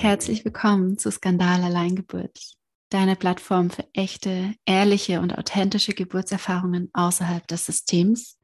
[0.00, 2.56] Herzlich willkommen zu Skandal Alleingeburt,
[2.88, 8.38] deine Plattform für echte, ehrliche und authentische Geburtserfahrungen außerhalb des Systems,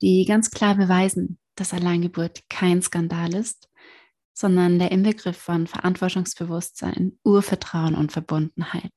[0.00, 3.68] die ganz klar beweisen, dass Alleingeburt kein Skandal ist,
[4.32, 8.90] sondern der Inbegriff von Verantwortungsbewusstsein, Urvertrauen und Verbundenheit.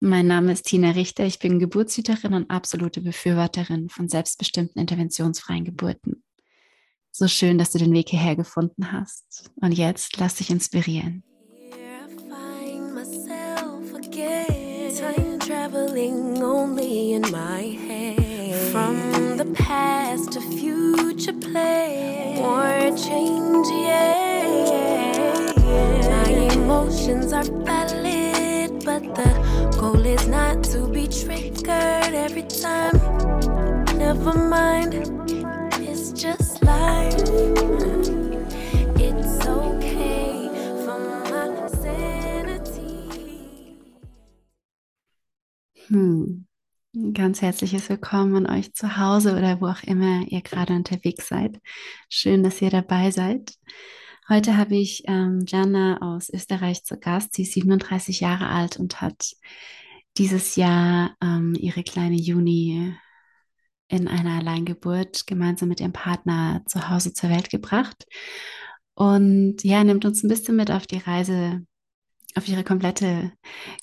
[0.00, 6.25] Mein Name ist Tina Richter, ich bin Geburtshüterin und absolute Befürworterin von selbstbestimmten interventionsfreien Geburten.
[7.18, 9.50] So schön, dass du den Weg hierher gefunden hast.
[9.62, 11.22] Und jetzt lass dich inspirieren.
[15.40, 18.54] traveling only in my head.
[18.70, 22.34] From the past to future play.
[22.36, 24.42] More change, yeah.
[26.10, 29.30] My emotions are valid, but the
[29.80, 32.98] goal is not to be triggered every time.
[33.96, 34.94] Never mind,
[45.88, 46.46] Hm.
[47.12, 51.60] Ganz herzliches Willkommen an euch zu Hause oder wo auch immer ihr gerade unterwegs seid.
[52.08, 53.54] Schön, dass ihr dabei seid.
[54.28, 57.34] Heute habe ich ähm, Jana aus Österreich zu Gast.
[57.34, 59.36] Sie ist 37 Jahre alt und hat
[60.16, 62.94] dieses Jahr ähm, ihre kleine Juni
[63.88, 68.06] in einer Alleingeburt gemeinsam mit ihrem Partner zu Hause zur Welt gebracht.
[68.94, 71.64] Und ja, nimmt uns ein bisschen mit auf die Reise,
[72.34, 73.32] auf ihre komplette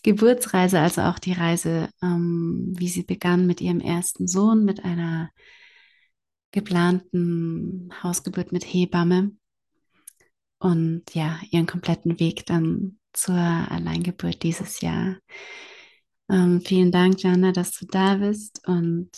[0.03, 5.29] Geburtsreise, also auch die Reise, ähm, wie sie begann mit ihrem ersten Sohn, mit einer
[6.51, 9.31] geplanten Hausgeburt mit Hebamme
[10.59, 15.17] und ja, ihren kompletten Weg dann zur Alleingeburt dieses Jahr.
[16.29, 19.09] Ähm, vielen Dank, Jana, dass du da bist und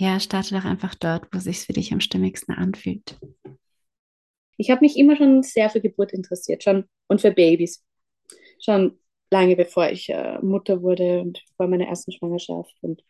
[0.00, 3.18] ja, starte doch einfach dort, wo es sich für dich am stimmigsten anfühlt.
[4.56, 7.84] Ich habe mich immer schon sehr für Geburt interessiert, schon und für Babys.
[8.64, 8.98] Schon
[9.30, 13.04] lange bevor ich äh, Mutter wurde und vor meiner ersten Schwangerschaft und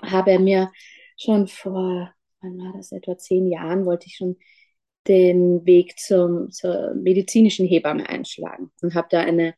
[0.00, 0.72] habe mir
[1.18, 2.10] schon vor,
[2.40, 4.38] wann war das, etwa zehn Jahren, wollte ich schon
[5.08, 9.54] den Weg zum, zur medizinischen Hebamme einschlagen und habe da eine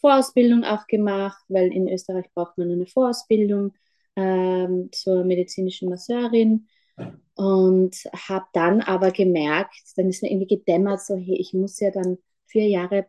[0.00, 3.74] Vorausbildung auch gemacht, weil in Österreich braucht man eine Vorausbildung
[4.16, 6.68] ähm, zur medizinischen Masseurin
[7.34, 7.96] und
[8.28, 12.18] habe dann aber gemerkt, dann ist mir irgendwie gedämmert, so hey, ich muss ja dann
[12.46, 13.06] vier Jahre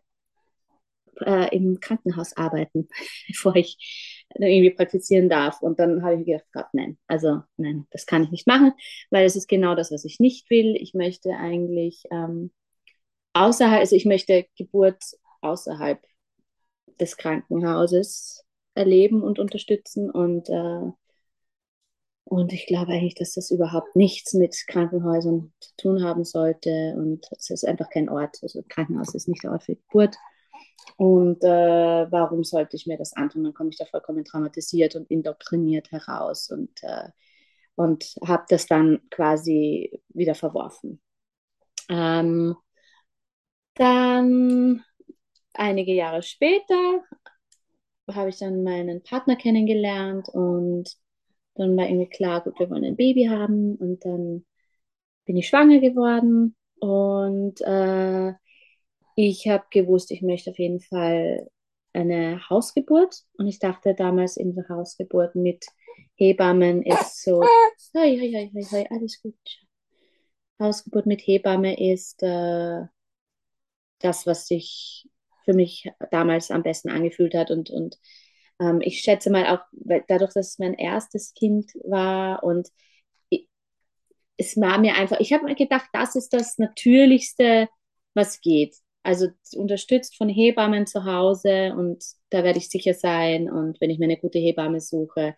[1.22, 2.88] äh, im Krankenhaus arbeiten,
[3.28, 5.62] bevor ich irgendwie praktizieren darf.
[5.62, 8.74] Und dann habe ich mir gedacht, Gott, nein, also nein, das kann ich nicht machen,
[9.12, 10.76] weil es ist genau das, was ich nicht will.
[10.76, 12.52] Ich möchte eigentlich ähm,
[13.34, 15.04] außerhalb, also ich möchte Geburt
[15.42, 16.02] außerhalb
[17.00, 18.45] des Krankenhauses
[18.76, 20.92] erleben und unterstützen und äh,
[22.28, 26.96] und ich glaube eigentlich, dass das überhaupt nichts mit Krankenhäusern zu tun haben sollte.
[26.98, 28.40] Und es ist einfach kein Ort.
[28.42, 30.16] Also Krankenhaus ist nicht der Ort für Geburt.
[30.98, 33.44] Und äh, warum sollte ich mir das antun?
[33.44, 37.10] Dann komme ich da vollkommen traumatisiert und indoktriniert heraus und, äh,
[37.76, 41.00] und habe das dann quasi wieder verworfen.
[41.90, 42.56] Ähm,
[43.76, 44.84] dann
[45.54, 47.04] einige Jahre später
[48.12, 50.90] habe ich dann meinen Partner kennengelernt und
[51.56, 54.46] dann war irgendwie klar, gut, wir wollen ein Baby haben und dann
[55.26, 58.34] bin ich schwanger geworden und äh,
[59.16, 61.50] ich habe gewusst, ich möchte auf jeden Fall
[61.94, 65.66] eine Hausgeburt und ich dachte damals in der Hausgeburt mit
[66.16, 69.36] Hebammen ist so, hoi, hoi, hoi, hoi, hoi, alles gut.
[70.60, 72.82] Hausgeburt mit Hebamme ist äh,
[74.00, 75.10] das, was sich
[75.46, 77.98] für mich damals am besten angefühlt hat und, und
[78.60, 82.70] ähm, ich schätze mal auch, weil dadurch, dass es mein erstes Kind war und
[83.30, 83.48] ich,
[84.38, 87.70] es war mir einfach, ich habe mir gedacht, das ist das Natürlichste,
[88.14, 88.76] was geht.
[89.04, 93.52] Also unterstützt von Hebammen zu Hause und da werde ich sicher sein.
[93.52, 95.36] Und wenn ich mir eine gute Hebamme suche,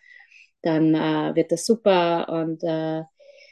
[0.62, 2.28] dann äh, wird das super.
[2.30, 3.02] Und äh,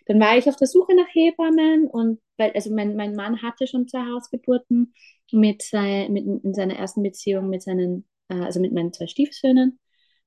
[0.06, 3.66] dann war ich auf der Suche nach Hebammen und weil, also mein, mein Mann hatte
[3.66, 4.94] schon zwei Hausgeburten
[5.32, 9.78] mit, sein, mit in seiner ersten Beziehung mit seinen, äh, also mit meinen zwei Stiefsöhnen.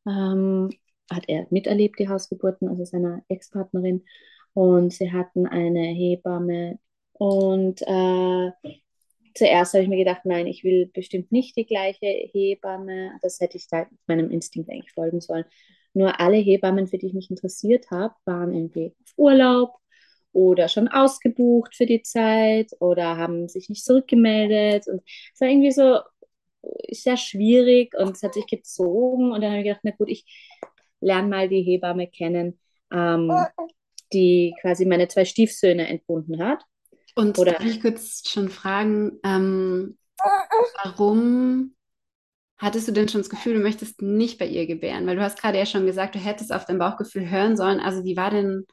[0.07, 0.69] Ähm,
[1.11, 4.05] hat er miterlebt, die Hausgeburten, also seiner Ex-Partnerin.
[4.53, 6.79] Und sie hatten eine Hebamme.
[7.13, 8.51] Und äh,
[9.35, 13.11] zuerst habe ich mir gedacht, nein, ich will bestimmt nicht die gleiche Hebamme.
[13.21, 15.45] Das hätte ich da meinem Instinkt eigentlich folgen sollen.
[15.93, 19.79] Nur alle Hebammen, für die ich mich interessiert habe, waren irgendwie auf Urlaub
[20.31, 24.87] oder schon ausgebucht für die Zeit oder haben sich nicht zurückgemeldet.
[24.87, 25.01] Und
[25.33, 25.99] es war irgendwie so
[26.91, 29.31] sehr schwierig und es hat sich gezogen.
[29.31, 30.25] Und dann habe ich gedacht, na gut, ich
[31.01, 32.59] lerne mal die Hebamme kennen,
[32.91, 33.31] ähm,
[34.13, 36.63] die quasi meine zwei Stiefsöhne entbunden hat.
[37.15, 39.97] Und Oder, darf ich kurz schon fragen, ähm,
[40.83, 41.75] warum
[42.57, 45.07] hattest du denn schon das Gefühl, du möchtest nicht bei ihr gebären?
[45.07, 47.79] Weil du hast gerade ja schon gesagt, du hättest auf dein Bauchgefühl hören sollen.
[47.79, 48.65] Also wie war denn,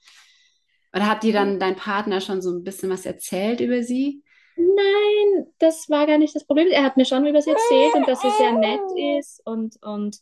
[0.96, 4.22] oder hat dir dann dein Partner schon so ein bisschen was erzählt über sie?
[4.56, 6.68] Nein, das war gar nicht das Problem.
[6.68, 8.80] Er hat mir schon über sie erzählt und dass sie sehr nett
[9.20, 10.16] ist und, und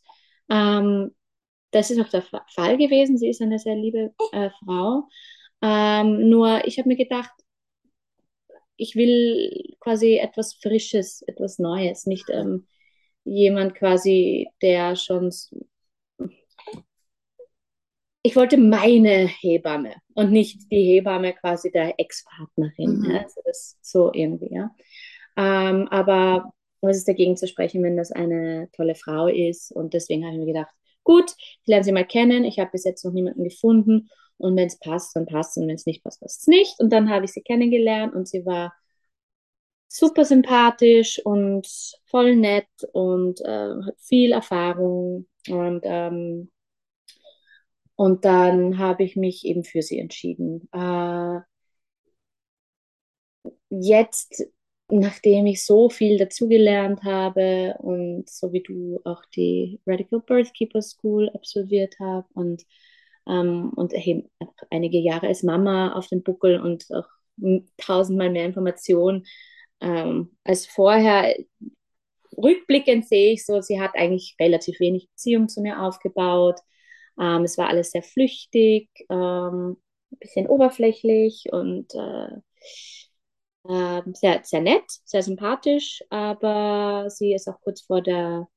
[0.51, 1.15] ähm,
[1.71, 3.17] das ist auch der Fall gewesen.
[3.17, 5.09] Sie ist eine sehr liebe äh, Frau.
[5.63, 7.31] Ähm, nur ich habe mir gedacht,
[8.77, 12.67] ich will quasi etwas Frisches, etwas Neues, nicht ähm,
[13.23, 15.31] jemand quasi, der schon.
[18.27, 23.01] Ich wollte meine Hebamme und nicht die Hebamme quasi der Ex-Partnerin.
[23.01, 23.11] Mhm.
[23.11, 23.23] Ja?
[23.23, 24.75] Also das so irgendwie, ja.
[25.37, 29.71] Ähm, aber was ist dagegen zu sprechen, wenn das eine tolle Frau ist?
[29.73, 30.73] Und deswegen habe ich mir gedacht,
[31.03, 32.45] gut, ich lerne sie mal kennen.
[32.45, 34.09] Ich habe bis jetzt noch niemanden gefunden.
[34.39, 35.63] Und wenn es passt, dann passt es.
[35.63, 36.81] Und wenn es nicht passt, passt es nicht.
[36.81, 38.75] Und dann habe ich sie kennengelernt und sie war
[39.89, 41.69] super sympathisch und
[42.07, 45.27] voll nett und äh, hat viel Erfahrung.
[45.49, 46.51] Und, ähm,
[47.97, 50.69] und dann habe ich mich eben für sie entschieden.
[50.73, 51.41] Äh,
[53.71, 54.45] jetzt,
[54.89, 61.31] nachdem ich so viel dazugelernt habe und so wie du auch die Radical Birthkeeper School
[61.31, 62.65] absolviert habe und,
[63.27, 63.95] ähm, und
[64.71, 67.09] einige Jahre als Mama auf dem Buckel und auch
[67.79, 69.25] tausendmal mehr Informationen
[69.81, 71.35] ähm, als vorher.
[72.37, 76.61] Rückblickend sehe ich so, sie hat eigentlich relativ wenig Beziehung zu mir aufgebaut.
[77.21, 79.77] Ähm, es war alles sehr flüchtig, ähm,
[80.13, 82.29] ein bisschen oberflächlich und äh,
[83.69, 88.49] äh, sehr, sehr nett, sehr sympathisch, aber sie ist auch kurz vor der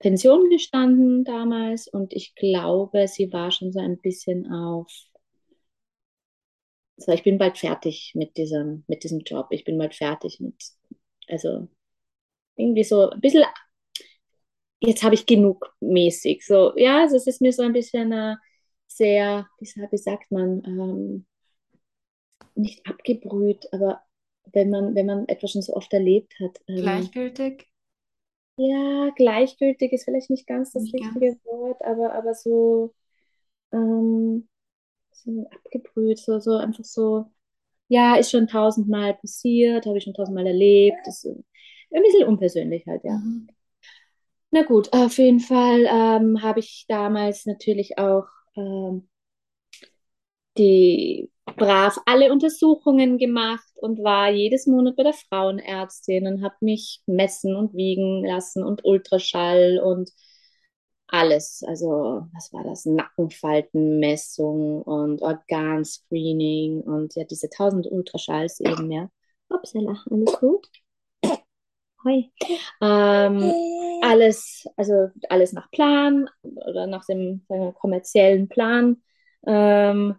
[0.00, 4.88] Pension gestanden damals und ich glaube, sie war schon so ein bisschen auf
[6.96, 9.48] so, ich bin bald fertig mit diesem, mit diesem Job.
[9.50, 10.54] Ich bin bald fertig mit,
[11.28, 11.68] also
[12.56, 13.44] irgendwie so ein bisschen,
[14.80, 16.44] jetzt habe ich genug mäßig.
[16.46, 18.36] So, ja, also es ist mir so ein bisschen äh,
[18.86, 21.26] sehr, wie sagt man, ähm,
[22.54, 24.02] nicht abgebrüht, aber
[24.52, 26.60] wenn man, wenn man etwas schon so oft erlebt hat.
[26.68, 27.68] Ähm, gleichgültig?
[28.56, 31.44] Ja, gleichgültig ist vielleicht nicht ganz das nicht richtige ganz.
[31.44, 32.94] Wort, aber, aber so,
[33.72, 34.48] ähm,
[35.12, 37.26] so abgebrüht, so, so einfach so,
[37.88, 40.98] ja, ist schon tausendmal passiert, habe ich schon tausendmal erlebt.
[41.06, 41.44] Ist ein
[42.02, 43.16] bisschen unpersönlich halt, ja.
[43.16, 43.48] Mhm.
[44.54, 49.08] Na gut, auf jeden Fall ähm, habe ich damals natürlich auch ähm,
[50.56, 57.02] die brav alle Untersuchungen gemacht und war jedes Monat bei der Frauenärztin und habe mich
[57.06, 60.12] messen und wiegen lassen und Ultraschall und
[61.08, 61.64] alles.
[61.66, 62.84] Also, was war das?
[62.86, 69.10] Nackenfaltenmessung und Organscreening und ja, diese tausend Ultraschalls eben, ja.
[69.48, 70.68] Upsala, alles gut?
[72.04, 72.30] Hoi.
[72.82, 73.52] Ähm,
[74.02, 79.02] alles, also alles nach Plan oder nach dem wir, kommerziellen Plan.
[79.46, 80.16] Ähm,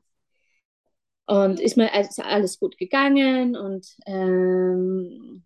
[1.28, 5.44] und ist mir also alles gut gegangen und ähm,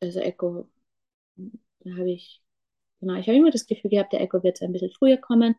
[0.00, 0.68] also Echo,
[1.80, 2.42] da habe ich
[3.00, 5.54] Genau, ich habe immer das Gefühl gehabt, der Echo wird ein bisschen früher kommen,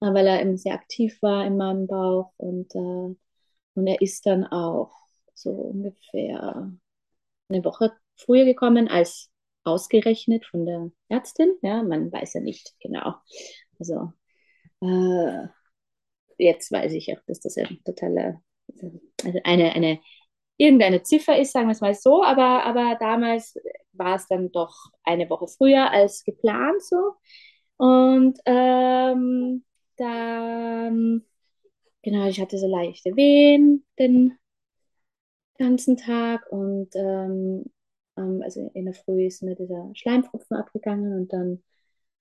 [0.00, 2.78] äh, weil er eben sehr aktiv war in meinem Bauch und, äh,
[3.74, 4.92] und er ist dann auch
[5.34, 6.72] so ungefähr
[7.50, 9.30] eine Woche früher gekommen als
[9.64, 11.54] ausgerechnet von der Ärztin.
[11.62, 13.14] Ja, man weiß ja nicht genau.
[13.78, 14.12] Also
[14.80, 15.48] äh,
[16.38, 18.42] jetzt weiß ich auch, dass das ein totaler,
[19.24, 20.00] also eine, eine
[20.56, 23.56] irgendeine Ziffer ist, sagen wir es mal so, aber, aber damals
[23.92, 27.14] war es dann doch eine Woche früher als geplant so.
[27.76, 29.64] Und ähm,
[29.96, 31.24] dann,
[32.02, 34.38] genau, ich hatte so leichte Wehen den
[35.58, 37.64] ganzen Tag und ähm,
[38.16, 41.62] also in der Früh ist mir dieser Schleimfropfen abgegangen und dann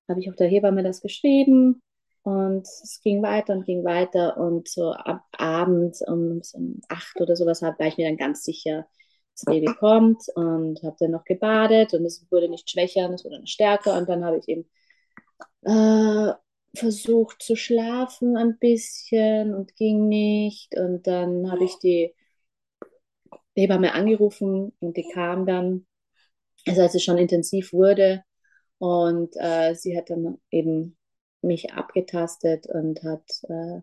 [0.10, 1.82] habe ich auch der Hebamme das geschrieben
[2.24, 7.36] und es ging weiter und ging weiter und so ab Abend um, um acht oder
[7.36, 8.88] sowas war ich mir dann ganz sicher,
[9.36, 13.46] das Baby kommt und habe dann noch gebadet und es wurde nicht schwächer, es wurde
[13.46, 14.66] stärker und dann habe ich eben
[15.64, 16.34] äh,
[16.76, 22.14] versucht zu schlafen ein bisschen und ging nicht und dann habe ich die
[23.56, 25.86] Hebamme angerufen und die kam dann,
[26.68, 28.24] also als es schon intensiv wurde
[28.80, 30.98] und äh, sie hat dann eben
[31.42, 33.82] mich abgetastet und hat äh,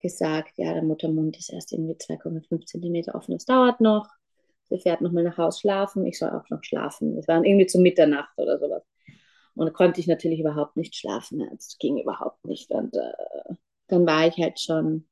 [0.00, 4.08] gesagt, ja, der Muttermund ist erst irgendwie 2,5 Zentimeter offen, das dauert noch.
[4.68, 7.16] Sie fährt nochmal nach Hause schlafen, ich soll auch noch schlafen.
[7.18, 8.82] Es war irgendwie zu Mitternacht oder sowas.
[9.54, 11.40] Und da konnte ich natürlich überhaupt nicht schlafen.
[11.56, 12.70] Es ging überhaupt nicht.
[12.70, 13.54] Und äh,
[13.88, 15.06] dann war ich halt schon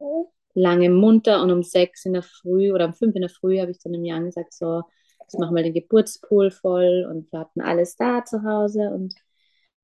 [0.56, 3.70] lange munter und um sechs in der Früh oder um fünf in der Früh habe
[3.70, 4.82] ich dann im Jan gesagt, so,
[5.20, 9.14] jetzt machen wir den Geburtspool voll und wir hatten alles da zu Hause und,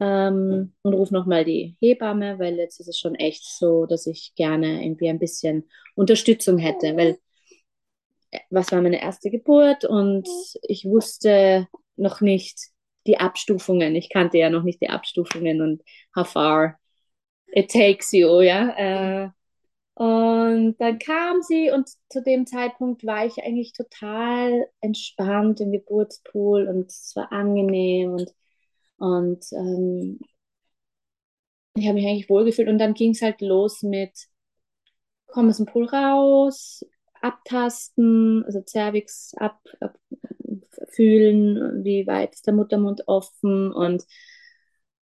[0.01, 4.33] ähm, und ruf nochmal die Hebamme, weil jetzt ist es schon echt so, dass ich
[4.35, 7.19] gerne irgendwie ein bisschen Unterstützung hätte, weil
[8.31, 10.27] äh, was war meine erste Geburt und
[10.63, 12.59] ich wusste noch nicht
[13.07, 13.95] die Abstufungen.
[13.95, 15.83] Ich kannte ja noch nicht die Abstufungen und
[16.17, 16.79] how far
[17.49, 19.27] it takes you, ja.
[19.27, 19.31] Äh,
[19.95, 26.69] und dann kam sie und zu dem Zeitpunkt war ich eigentlich total entspannt im Geburtspool
[26.69, 28.35] und es war angenehm und,
[28.99, 30.21] und ähm,
[31.75, 32.69] ich habe mich eigentlich wohlgefühlt.
[32.69, 34.29] Und dann ging es halt los mit,
[35.27, 36.85] komm aus dem Pool raus,
[37.21, 39.61] abtasten, also Cervix ab,
[40.81, 44.05] abfühlen, wie weit ist der Muttermund offen und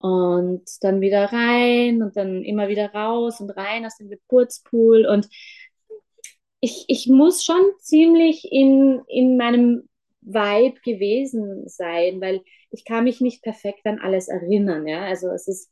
[0.00, 5.06] und dann wieder rein und dann immer wieder raus und rein aus dem Geburtspool.
[5.06, 5.28] Und
[6.60, 9.88] ich, ich muss schon ziemlich in, in meinem
[10.22, 14.86] Vibe gewesen sein, weil ich kann mich nicht perfekt an alles erinnern.
[14.86, 15.04] Ja?
[15.04, 15.70] Also es ist,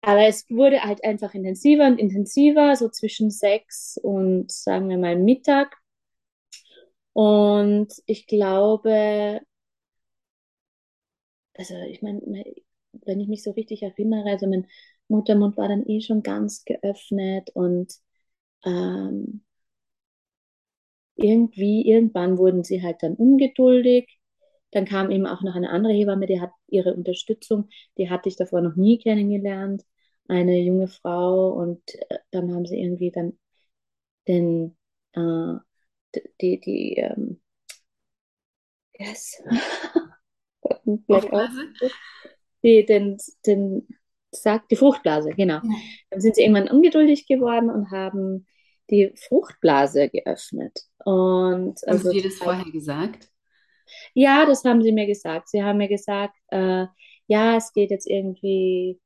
[0.00, 5.16] aber es wurde halt einfach intensiver und intensiver, so zwischen sechs und sagen wir mal
[5.16, 5.76] Mittag.
[7.12, 9.40] Und ich glaube,
[11.54, 12.20] also ich meine,
[13.04, 14.66] wenn ich mich so richtig erinnere, also mein
[15.08, 17.92] Muttermund war dann eh schon ganz geöffnet und
[18.64, 19.42] ähm,
[21.16, 24.18] irgendwie, irgendwann wurden sie halt dann ungeduldig.
[24.72, 28.36] Dann kam eben auch noch eine andere Hebamme, die hat ihre Unterstützung, die hatte ich
[28.36, 29.84] davor noch nie kennengelernt,
[30.28, 33.38] eine junge Frau und äh, dann haben sie irgendwie dann
[34.28, 34.76] den,
[35.12, 35.54] äh,
[36.40, 37.40] die, die, ähm,
[38.98, 39.40] yes.
[41.08, 41.50] Blackout
[42.66, 43.88] die, den, den,
[44.30, 45.54] sagt die Fruchtblase, genau.
[45.54, 45.76] Ja.
[46.10, 48.46] Dann sind sie irgendwann ungeduldig geworden und haben
[48.90, 50.80] die Fruchtblase geöffnet.
[51.04, 53.30] Und haben also, Sie das vorher gesagt?
[54.14, 55.48] Ja, das haben sie mir gesagt.
[55.48, 56.86] Sie haben mir gesagt, äh,
[57.28, 59.00] ja, es geht jetzt irgendwie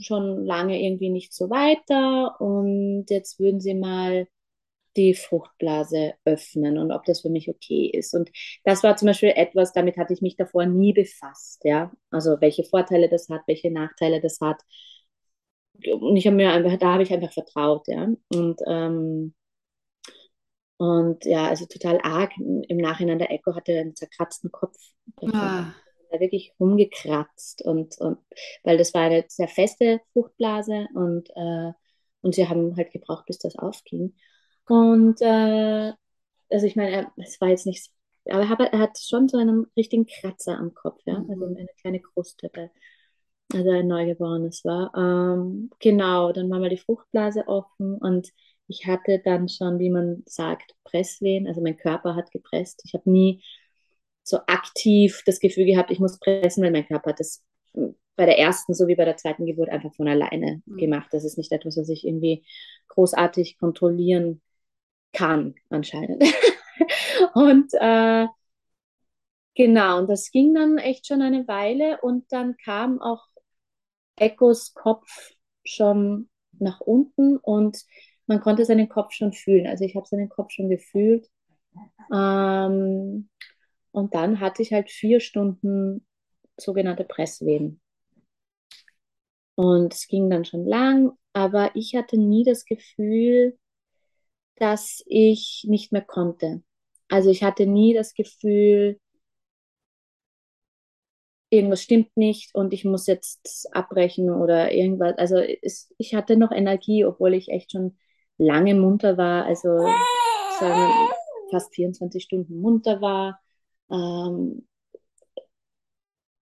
[0.00, 4.26] schon lange irgendwie nicht so weiter und jetzt würden sie mal
[4.96, 8.14] die Fruchtblase öffnen und ob das für mich okay ist.
[8.14, 8.30] Und
[8.64, 11.92] das war zum Beispiel etwas, damit hatte ich mich davor nie befasst, ja.
[12.10, 14.60] Also welche Vorteile das hat, welche Nachteile das hat.
[15.84, 18.08] Und ich habe mir einfach, da habe ich einfach vertraut, ja.
[18.32, 19.34] Und, ähm,
[20.76, 24.76] und ja, also total arg im Nachhinein, der Echo hatte einen zerkratzten Kopf.
[25.32, 25.72] Ah.
[26.10, 28.18] wirklich rumgekratzt und, und
[28.64, 31.72] weil das war eine sehr feste Fruchtblase und, äh,
[32.20, 34.14] und sie haben halt gebraucht, bis das aufging.
[34.66, 35.92] Und äh,
[36.50, 37.90] also ich meine, es war jetzt nicht,
[38.26, 41.30] aber er hat schon so einen richtigen Kratzer am Kopf, ja, mhm.
[41.30, 42.50] also eine kleine Kruste,
[43.52, 44.92] also ein Neugeborenes war.
[44.96, 48.28] Ähm, genau, dann war mal die Fruchtblase offen und
[48.68, 52.82] ich hatte dann schon, wie man sagt, Presswehen, also mein Körper hat gepresst.
[52.84, 53.42] Ich habe nie
[54.22, 57.42] so aktiv das Gefühl gehabt, ich muss pressen, weil mein Körper hat das
[58.14, 60.76] bei der ersten sowie bei der zweiten Geburt einfach von alleine mhm.
[60.76, 61.08] gemacht.
[61.12, 62.44] Das ist nicht etwas, was ich irgendwie
[62.88, 64.40] großartig kontrollieren
[65.12, 66.22] kann, anscheinend.
[67.34, 68.26] und äh,
[69.54, 73.26] genau, und das ging dann echt schon eine Weile und dann kam auch
[74.16, 75.32] Echos Kopf
[75.64, 76.28] schon
[76.58, 77.84] nach unten und
[78.26, 79.66] man konnte seinen Kopf schon fühlen.
[79.66, 81.28] Also ich habe seinen Kopf schon gefühlt.
[82.12, 83.28] Ähm,
[83.92, 86.06] und dann hatte ich halt vier Stunden
[86.56, 87.80] sogenannte Presswehen.
[89.54, 93.58] Und es ging dann schon lang, aber ich hatte nie das Gefühl,
[94.56, 96.62] dass ich nicht mehr konnte.
[97.08, 98.98] Also ich hatte nie das Gefühl,
[101.50, 105.16] irgendwas stimmt nicht und ich muss jetzt abbrechen oder irgendwas.
[105.18, 107.96] Also es, ich hatte noch Energie, obwohl ich echt schon
[108.38, 109.68] lange munter war, also
[110.58, 110.92] sagen,
[111.50, 113.40] fast 24 Stunden munter war.
[113.90, 114.66] Ähm,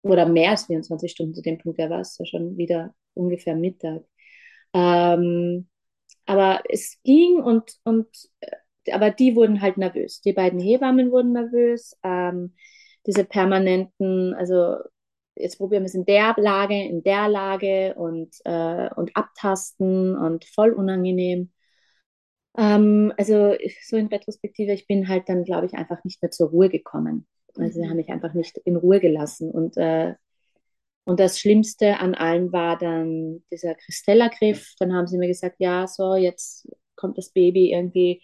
[0.03, 3.57] oder mehr als 24 Stunden zu dem Punkt, da war es ja schon wieder ungefähr
[3.57, 4.03] Mittag.
[4.75, 5.69] Ähm,
[6.27, 8.09] aber es ging und, und
[8.41, 8.51] äh,
[8.93, 10.21] aber die wurden halt nervös.
[10.21, 11.97] Die beiden Hebammen wurden nervös.
[12.05, 12.55] Ähm,
[13.07, 14.77] diese permanenten, also
[15.35, 20.45] jetzt probieren wir es in der Lage, in der Lage und, äh, und abtasten und
[20.45, 21.51] voll unangenehm.
[22.57, 26.51] Ähm, also so in Retrospektive, ich bin halt dann, glaube ich, einfach nicht mehr zur
[26.51, 27.27] Ruhe gekommen.
[27.57, 27.91] Also sie mhm.
[27.91, 29.51] haben mich einfach nicht in Ruhe gelassen.
[29.51, 30.15] Und äh,
[31.07, 34.75] und das Schlimmste an allem war dann dieser Christella-Griff.
[34.81, 38.23] Dann haben sie mir gesagt, ja, so, jetzt kommt das Baby irgendwie.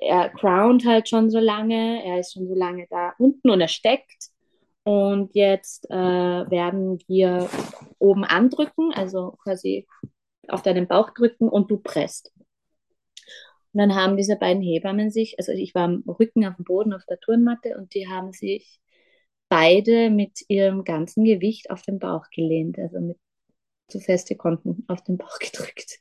[0.00, 3.68] Er crownt halt schon so lange, er ist schon so lange da unten und er
[3.68, 4.30] steckt.
[4.84, 7.50] Und jetzt äh, werden wir
[7.98, 9.84] oben andrücken, also quasi
[10.46, 12.32] auf deinen Bauch drücken und du presst.
[13.72, 16.92] Und dann haben diese beiden Hebammen sich, also ich war am Rücken auf dem Boden
[16.92, 18.80] auf der Turnmatte und die haben sich
[19.48, 23.18] beide mit ihrem ganzen Gewicht auf den Bauch gelehnt, also mit
[23.88, 26.00] so feste konnten auf den Bauch gedrückt.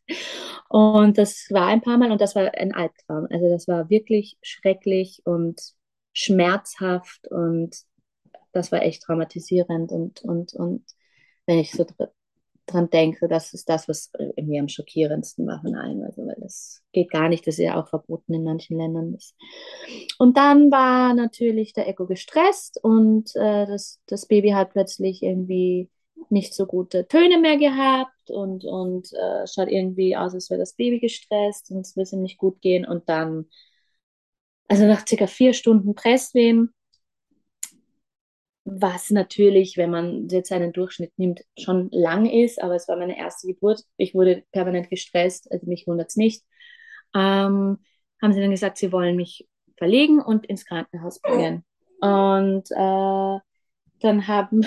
[0.70, 3.28] Und das war ein paar Mal und das war ein Albtraum.
[3.30, 5.62] Also das war wirklich schrecklich und
[6.14, 7.75] schmerzhaft und
[8.52, 10.86] das war echt traumatisierend und, und, und
[11.46, 11.86] wenn ich so
[12.66, 16.04] dran denke, das ist das, was irgendwie am schockierendsten war von allem.
[16.04, 19.18] Also, weil das geht gar nicht, das ist ja auch verboten in manchen Ländern.
[20.18, 25.90] Und dann war natürlich der Echo gestresst und äh, das, das Baby hat plötzlich irgendwie
[26.30, 30.74] nicht so gute Töne mehr gehabt und, und äh, schaut irgendwie aus, als wäre das
[30.74, 32.86] Baby gestresst und es will ihm nicht gut gehen.
[32.86, 33.46] Und dann,
[34.68, 36.74] also nach circa vier Stunden Presswehen,
[38.66, 43.18] was natürlich, wenn man jetzt einen Durchschnitt nimmt, schon lang ist, aber es war meine
[43.18, 43.82] erste Geburt.
[43.96, 46.44] Ich wurde permanent gestresst, also mich wundert es nicht.
[47.14, 47.78] Ähm,
[48.22, 51.64] haben sie dann gesagt, sie wollen mich verlegen und ins Krankenhaus bringen.
[52.02, 53.40] Und äh,
[54.00, 54.66] dann haben,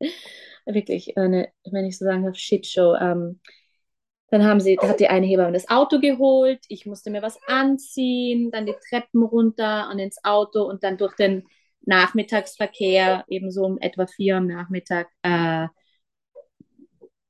[0.64, 2.96] wirklich eine, wenn ich so sagen darf, Shitshow.
[2.98, 3.40] Ähm,
[4.30, 8.50] dann haben sie, hat die eine Hebamme das Auto geholt, ich musste mir was anziehen,
[8.50, 11.46] dann die Treppen runter und ins Auto und dann durch den
[11.86, 15.68] Nachmittagsverkehr, ebenso um etwa vier am Nachmittag, äh,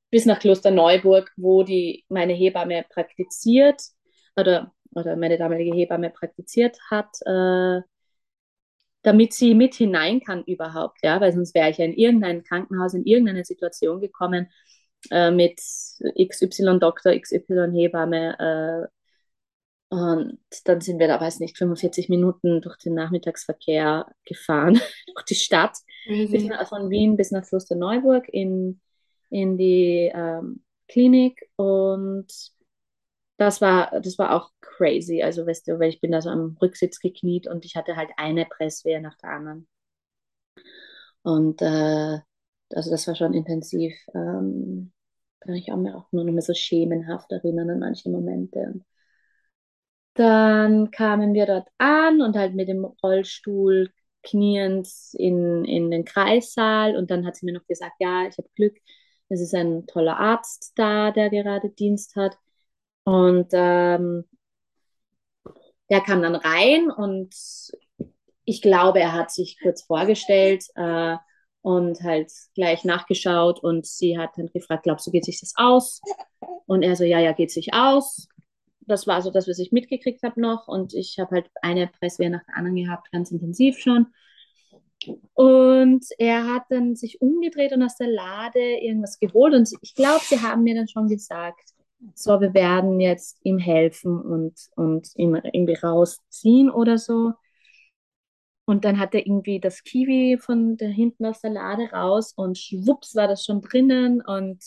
[0.09, 3.81] bis nach Klosterneuburg, wo die meine Hebamme praktiziert
[4.35, 7.81] oder, oder meine damalige Hebamme praktiziert hat, äh,
[9.03, 12.93] damit sie mit hinein kann überhaupt, ja, weil sonst wäre ich ja in irgendein Krankenhaus,
[12.93, 14.49] in irgendeine Situation gekommen
[15.11, 15.61] äh, mit
[16.17, 18.96] XY Doktor, XY Hebamme, äh,
[19.89, 24.73] und dann sind wir da, weiß nicht, 45 Minuten durch den Nachmittagsverkehr gefahren,
[25.13, 25.77] durch die Stadt,
[26.07, 26.51] mhm.
[26.67, 28.81] von Wien bis nach Klosterneuburg in,
[29.29, 31.49] in die ähm, Klinik.
[31.55, 32.27] Und
[33.37, 35.23] das war, das war auch crazy.
[35.23, 38.09] Also, weißt du, weil ich bin da so am Rücksitz gekniet und ich hatte halt
[38.17, 39.67] eine Presswehe nach der anderen.
[41.23, 42.19] Und äh,
[42.73, 43.93] also das war schon intensiv.
[44.13, 44.91] Ähm,
[45.39, 48.81] kann ich auch, mir auch nur noch mehr so schemenhaft erinnern an manche Momente.
[50.17, 53.91] Dann kamen wir dort an und halt mit dem Rollstuhl
[54.23, 58.49] kniend in, in den Kreissaal und dann hat sie mir noch gesagt, ja, ich habe
[58.55, 58.75] Glück,
[59.29, 62.35] es ist ein toller Arzt da, der gerade Dienst hat.
[63.03, 64.25] Und ähm,
[65.91, 67.35] der kam dann rein und
[68.43, 71.15] ich glaube, er hat sich kurz vorgestellt äh,
[71.61, 76.01] und halt gleich nachgeschaut und sie hat dann gefragt, glaubst du, geht sich das aus?
[76.65, 78.27] Und er so, ja, ja, geht sich aus
[78.87, 80.67] das war so das, was ich mitgekriegt habe noch.
[80.67, 84.07] Und ich habe halt eine Presswehr nach der anderen gehabt, ganz intensiv schon.
[85.33, 89.53] Und er hat dann sich umgedreht und aus der Lade irgendwas geholt.
[89.53, 91.73] Und ich glaube, sie haben mir dann schon gesagt,
[92.15, 97.33] so, wir werden jetzt ihm helfen und, und ihn irgendwie rausziehen oder so.
[98.65, 102.57] Und dann hat er irgendwie das Kiwi von da hinten aus der Lade raus und
[102.57, 104.21] schwupps war das schon drinnen.
[104.21, 104.61] Und,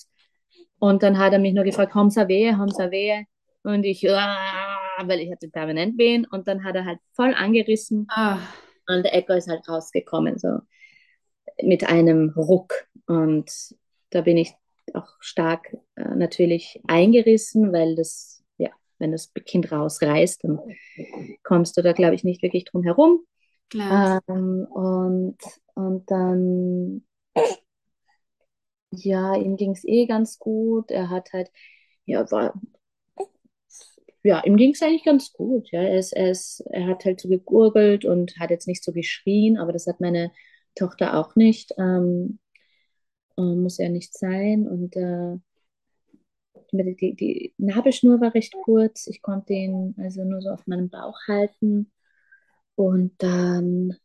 [0.78, 3.26] und dann hat er mich nur gefragt, haben Sie wehe, haben Sie wehe?
[3.62, 8.38] Und ich, weil ich hatte permanent Wehen und dann hat er halt voll angerissen ah.
[8.88, 10.60] und der Echo ist halt rausgekommen, so
[11.62, 12.86] mit einem Ruck.
[13.06, 13.50] Und
[14.10, 14.54] da bin ich
[14.94, 20.58] auch stark äh, natürlich eingerissen, weil das, ja, wenn das Kind rausreißt, dann
[21.42, 23.24] kommst du da, glaube ich, nicht wirklich drum herum.
[24.28, 25.38] Ähm, und,
[25.74, 27.06] und dann,
[28.90, 30.90] ja, ihm ging es eh ganz gut.
[30.90, 31.50] Er hat halt,
[32.06, 32.54] ja, war
[34.22, 35.70] ja, ihm ging es eigentlich ganz gut.
[35.70, 35.82] Ja.
[35.82, 39.58] Er, ist, er, ist, er hat halt so gegurgelt und hat jetzt nicht so geschrien,
[39.58, 40.30] aber das hat meine
[40.74, 41.72] Tochter auch nicht.
[41.78, 42.38] Ähm,
[43.36, 44.68] muss ja nicht sein.
[44.68, 45.36] Und äh,
[46.72, 49.06] die, die Nabelschnur war recht kurz.
[49.06, 51.90] Ich konnte ihn also nur so auf meinem Bauch halten.
[52.74, 53.96] Und dann,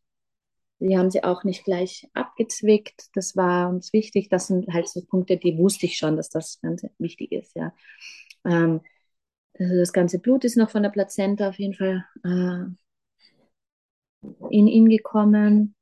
[0.80, 3.10] die haben sie auch nicht gleich abgezwickt.
[3.14, 4.30] Das war uns wichtig.
[4.30, 7.56] Das sind halt so Punkte, die wusste ich schon, dass das ganz wichtig ist.
[7.56, 7.74] Ja.
[8.46, 8.82] Ähm,
[9.60, 12.66] also das ganze Blut ist noch von der Plazenta auf jeden Fall äh,
[14.50, 15.76] in ihn gekommen.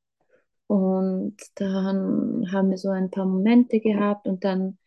[0.67, 4.77] Und dann haben wir so ein paar Momente gehabt und dann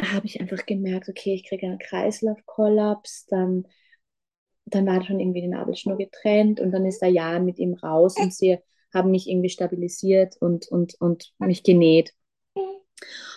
[0.00, 3.66] habe ich einfach gemerkt, okay, ich kriege einen Kreislaufkollaps, dann,
[4.64, 8.16] dann war schon irgendwie die Nabelschnur getrennt und dann ist der Jan mit ihm raus
[8.18, 8.58] und sie
[8.94, 12.14] haben mich irgendwie stabilisiert und, und, und mich genäht.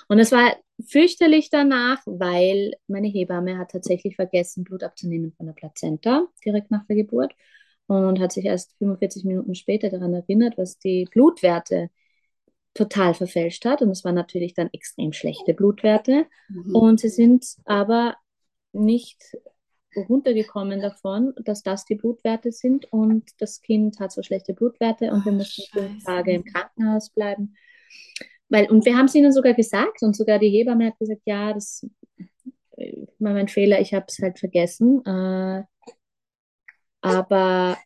[0.07, 0.55] Und es war
[0.87, 6.85] fürchterlich danach, weil meine Hebamme hat tatsächlich vergessen, Blut abzunehmen von der Plazenta direkt nach
[6.87, 7.33] der Geburt
[7.87, 11.89] und hat sich erst 45 Minuten später daran erinnert, was die Blutwerte
[12.73, 13.81] total verfälscht hat.
[13.81, 16.25] Und es waren natürlich dann extrem schlechte Blutwerte.
[16.49, 16.75] Mhm.
[16.75, 18.15] Und sie sind aber
[18.71, 19.21] nicht
[19.95, 25.25] runtergekommen davon, dass das die Blutwerte sind und das Kind hat so schlechte Blutwerte und
[25.25, 27.55] wir mussten fünf Tage im Krankenhaus bleiben.
[28.51, 31.53] Weil, und wir haben es ihnen sogar gesagt und sogar die Hebamme hat gesagt, ja,
[31.53, 31.87] das
[33.19, 35.01] war mein Fehler, ich habe es halt vergessen.
[35.05, 35.63] Äh,
[36.99, 37.77] aber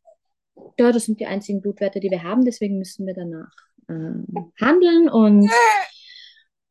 [0.79, 3.53] ja, das sind die einzigen Blutwerte, die wir haben, deswegen müssen wir danach
[3.87, 5.49] äh, handeln und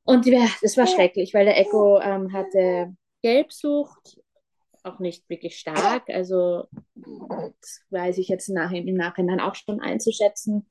[0.06, 4.20] und die, das war schrecklich, weil der Echo ähm, hatte Gelbsucht,
[4.82, 6.10] auch nicht wirklich stark.
[6.10, 10.66] Also das weiß ich jetzt nach, im Nachhinein auch schon einzuschätzen.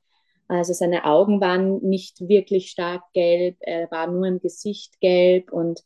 [0.53, 5.81] Also seine Augen waren nicht wirklich stark gelb, er war nur im Gesicht gelb und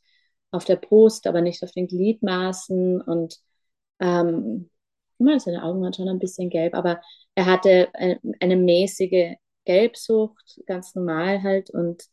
[0.51, 3.39] auf der Brust, aber nicht auf den Gliedmaßen und
[3.99, 4.69] ähm,
[5.39, 7.01] seine Augen waren schon ein bisschen gelb, aber
[7.35, 12.03] er hatte eine, eine mäßige Gelbsucht, ganz normal halt und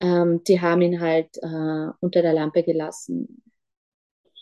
[0.00, 3.42] ähm, die haben ihn halt äh, unter der Lampe gelassen.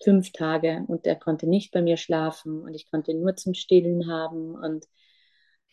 [0.05, 3.55] Fünf Tage und er konnte nicht bei mir schlafen und ich konnte ihn nur zum
[3.55, 4.89] Stillen haben und, äh,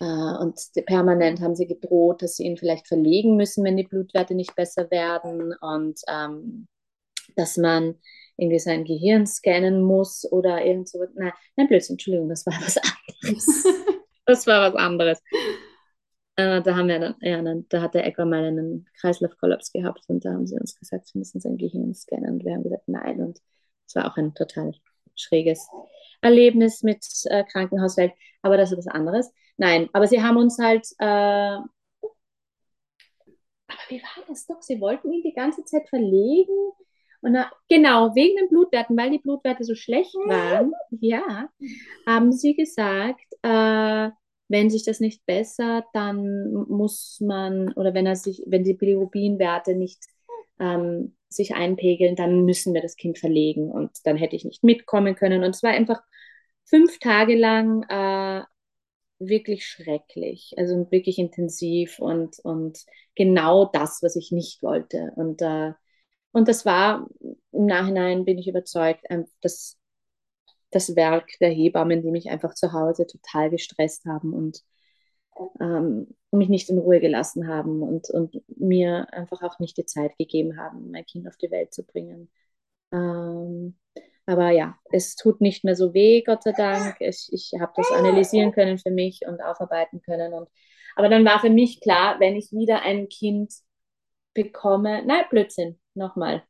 [0.05, 4.55] und permanent haben sie gedroht, dass sie ihn vielleicht verlegen müssen, wenn die Blutwerte nicht
[4.55, 6.67] besser werden und ähm,
[7.35, 7.95] dass man
[8.37, 11.05] irgendwie sein Gehirn scannen muss oder irgend so.
[11.15, 13.63] Nein, nein, Blödsinn, Entschuldigung, das war was anderes.
[14.25, 15.21] das war was anderes.
[16.37, 20.05] Äh, da haben wir dann, ja, dann, da hat der Ecker mal einen Kreislaufkollaps gehabt
[20.07, 22.87] und da haben sie uns gesagt, sie müssen sein Gehirn scannen und wir haben gesagt,
[22.87, 23.19] nein.
[23.19, 23.39] Und
[23.85, 24.71] es war auch ein total
[25.15, 25.67] schräges
[26.21, 29.33] Erlebnis mit äh, Krankenhauswelt, aber das ist was anderes.
[29.59, 31.67] Nein, aber sie haben uns halt, äh, aber
[33.89, 34.61] wie war das doch?
[34.61, 36.71] Sie wollten ihn die ganze Zeit verlegen.
[37.21, 41.49] Und da, genau, wegen den Blutwerten, weil die Blutwerte so schlecht waren, ja,
[42.07, 44.09] haben sie gesagt, äh,
[44.47, 49.75] wenn sich das nicht bessert, dann muss man, oder wenn er sich, wenn die Bilirubinwerte
[49.75, 50.05] nicht
[50.61, 53.69] ähm, sich einpegeln, dann müssen wir das Kind verlegen.
[53.69, 55.43] Und dann hätte ich nicht mitkommen können.
[55.43, 56.01] Und es war einfach
[56.63, 58.43] fünf Tage lang äh,
[59.19, 65.11] wirklich schrecklich, also wirklich intensiv und, und genau das, was ich nicht wollte.
[65.15, 65.73] Und, äh,
[66.31, 67.07] und das war,
[67.51, 69.05] im Nachhinein bin ich überzeugt,
[69.41, 69.77] dass
[70.71, 74.63] das Werk der Hebammen, die mich einfach zu Hause total gestresst haben und
[75.59, 80.17] ähm, mich nicht in Ruhe gelassen haben und, und mir einfach auch nicht die Zeit
[80.17, 82.29] gegeben haben, mein Kind auf die Welt zu bringen.
[82.91, 83.77] Ähm,
[84.29, 86.97] aber ja, es tut nicht mehr so weh, Gott sei Dank.
[86.99, 90.33] Ich, ich habe das analysieren können für mich und aufarbeiten können.
[90.33, 90.47] Und,
[90.95, 93.51] aber dann war für mich klar, wenn ich wieder ein Kind
[94.35, 96.43] bekomme, nein, Blödsinn, nochmal.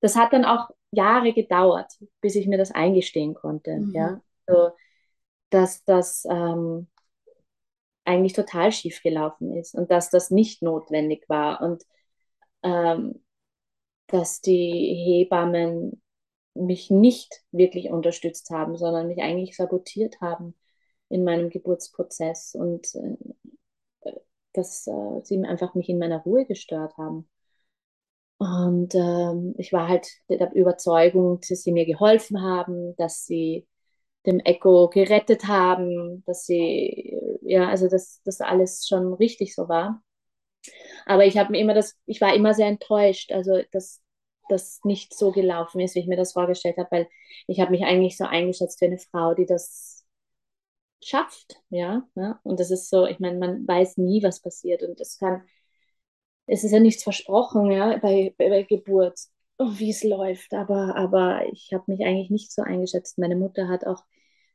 [0.00, 3.78] Das hat dann auch Jahre gedauert, bis ich mir das eingestehen konnte.
[3.78, 3.94] Mhm.
[3.94, 4.20] Ja?
[4.46, 4.70] So,
[5.50, 6.86] dass das ähm,
[8.04, 11.82] eigentlich total schief gelaufen ist und dass das nicht notwendig war und
[12.62, 13.24] ähm,
[14.06, 16.00] dass die Hebammen
[16.54, 20.54] mich nicht wirklich unterstützt haben, sondern mich eigentlich sabotiert haben
[21.08, 23.16] in meinem Geburtsprozess und äh,
[24.52, 27.28] dass äh, sie einfach mich in meiner Ruhe gestört haben.
[28.38, 33.66] Und ähm, ich war halt der Überzeugung, dass sie mir geholfen haben, dass sie
[34.26, 40.02] dem Echo gerettet haben, dass sie, ja, also dass das alles schon richtig so war.
[41.06, 44.02] Aber ich habe mir immer das, ich war immer sehr enttäuscht, also dass
[44.48, 47.08] das nicht so gelaufen ist, wie ich mir das vorgestellt habe, weil
[47.46, 50.06] ich habe mich eigentlich so eingeschätzt wie eine Frau, die das
[51.02, 52.08] schafft, ja.
[52.14, 52.38] Ne?
[52.42, 55.42] Und das ist so, ich meine, man weiß nie, was passiert und es kann
[56.48, 59.18] es ist ja nichts versprochen, ja, bei, bei, Geburt,
[59.58, 60.54] oh, wie es läuft.
[60.54, 63.18] Aber, aber ich habe mich eigentlich nicht so eingeschätzt.
[63.18, 64.04] Meine Mutter hat auch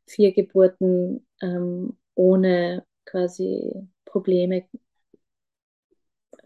[0.07, 4.65] vier Geburten ähm, ohne quasi Probleme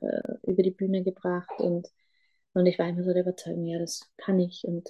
[0.02, 1.60] äh, über die Bühne gebracht.
[1.60, 1.88] Und,
[2.58, 4.63] und ich war immer so der Überzeugung, ja, das kann ich.
[4.63, 4.89] Und,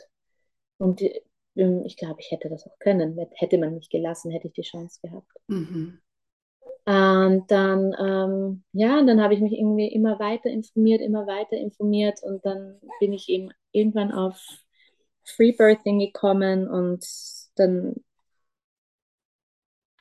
[0.78, 1.02] und
[1.56, 3.20] ähm, ich glaube, ich hätte das auch können.
[3.34, 5.32] Hätte man mich gelassen, hätte ich die Chance gehabt.
[5.48, 6.00] Mhm.
[6.86, 12.20] Und dann, ähm, ja, dann habe ich mich irgendwie immer weiter informiert, immer weiter informiert
[12.24, 14.42] und dann bin ich eben irgendwann auf
[15.26, 17.06] Freebirthing gekommen und
[17.56, 17.96] dann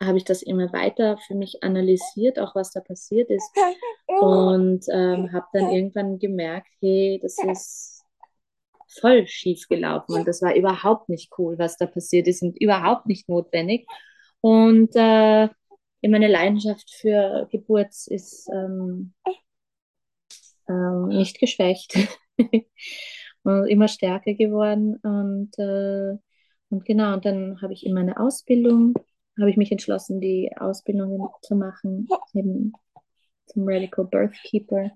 [0.00, 3.50] habe ich das immer weiter für mich analysiert, auch was da passiert ist.
[4.06, 8.04] Und ähm, habe dann irgendwann gemerkt, hey, das ist
[9.00, 13.06] voll schief gelaufen und das war überhaupt nicht cool, was da passiert ist und überhaupt
[13.06, 13.86] nicht notwendig.
[14.40, 15.48] Und äh,
[16.02, 19.12] meine Leidenschaft für Geburt ist ähm,
[20.68, 21.96] ähm, nicht geschwächt.
[23.42, 24.96] Und immer stärker geworden.
[25.04, 26.18] Und, äh,
[26.68, 28.94] und genau, und dann habe ich in meiner Ausbildung,
[29.38, 32.72] habe ich mich entschlossen, die Ausbildung zu machen, eben
[33.46, 34.90] zum Radical Birth Keeper.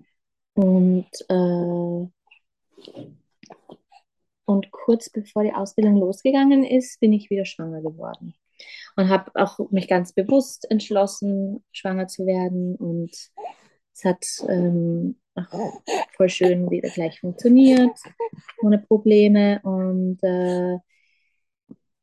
[0.53, 2.07] Und, äh,
[4.45, 8.33] Und kurz bevor die Ausbildung losgegangen ist, bin ich wieder schwanger geworden.
[8.95, 12.75] Und habe auch mich ganz bewusst entschlossen, schwanger zu werden.
[12.75, 13.11] Und
[13.93, 15.81] es hat ähm, auch
[16.17, 17.97] voll schön wieder gleich funktioniert,
[18.61, 19.61] ohne Probleme.
[19.63, 20.77] Und äh,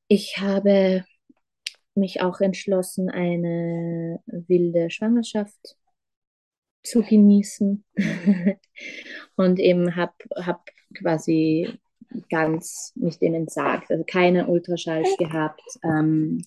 [0.09, 1.05] ich habe
[1.99, 5.77] mich auch entschlossen, eine wilde Schwangerschaft
[6.83, 7.85] zu genießen
[9.37, 11.79] und eben habe hab quasi
[12.31, 16.45] ganz mich dem entsagt, also keine Ultraschalls gehabt ähm,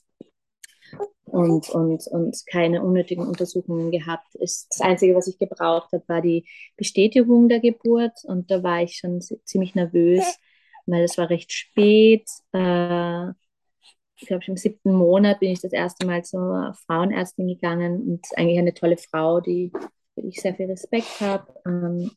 [1.25, 4.27] und, und, und keine unnötigen Untersuchungen gehabt.
[4.39, 6.45] Das Einzige, was ich gebraucht habe, war die
[6.77, 10.23] Bestätigung der Geburt und da war ich schon ziemlich nervös,
[10.87, 12.27] weil es war recht spät.
[12.51, 13.31] Äh,
[14.21, 18.59] ich glaube, im siebten Monat bin ich das erste Mal zur Frauenärztin gegangen und eigentlich
[18.59, 19.71] eine tolle Frau, die
[20.15, 21.51] ich sehr viel Respekt habe.
[21.65, 22.11] Ähm,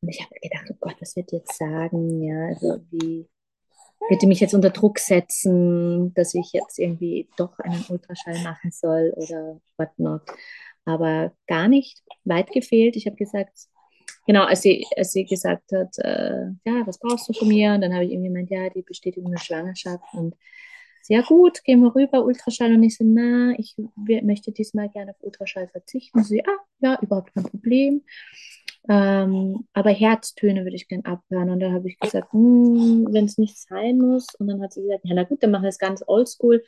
[0.00, 2.22] und ich habe gedacht, oh Gott, was wird die jetzt sagen?
[2.22, 3.28] Ja, also wie
[4.08, 8.70] wird die mich jetzt unter Druck setzen, dass ich jetzt irgendwie doch einen Ultraschall machen
[8.72, 10.22] soll oder whatnot.
[10.86, 12.96] Aber gar nicht, weit gefehlt.
[12.96, 13.52] Ich habe gesagt,
[14.26, 17.74] genau, als sie, als sie gesagt hat, äh, ja, was brauchst du von mir?
[17.74, 20.34] Und dann habe ich irgendwie gemeint, ja, die Bestätigung der Schwangerschaft und
[21.02, 22.72] sehr gut, gehen wir rüber, Ultraschall.
[22.74, 26.18] Und ich so, na, ich möchte diesmal gerne auf Ultraschall verzichten.
[26.18, 28.02] Und sie, ah, ja, überhaupt kein Problem.
[28.88, 31.50] Ähm, aber Herztöne würde ich gerne abhören.
[31.50, 34.34] Und da habe ich gesagt, hm, wenn es nicht sein muss.
[34.38, 36.62] Und dann hat sie gesagt, ja, na gut, dann machen wir es ganz oldschool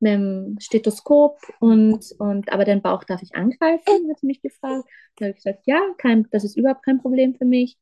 [0.00, 4.88] mit dem Stethoskop und, und aber den Bauch darf ich angreifen, hat sie mich gefragt.
[5.16, 7.78] Da habe ich gesagt, ja, kein, das ist überhaupt kein Problem für mich.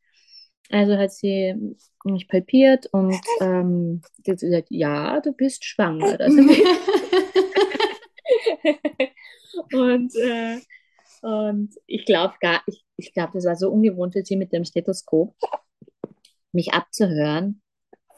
[0.70, 6.18] Also hat sie mich palpiert und ähm, sie hat gesagt, ja, du bist schwanger.
[9.72, 10.59] und, äh,
[11.22, 14.64] und ich glaube gar, ich, ich glaube, das war so ungewohnt für sie mit dem
[14.64, 15.35] Stethoskop,
[16.53, 17.61] mich abzuhören.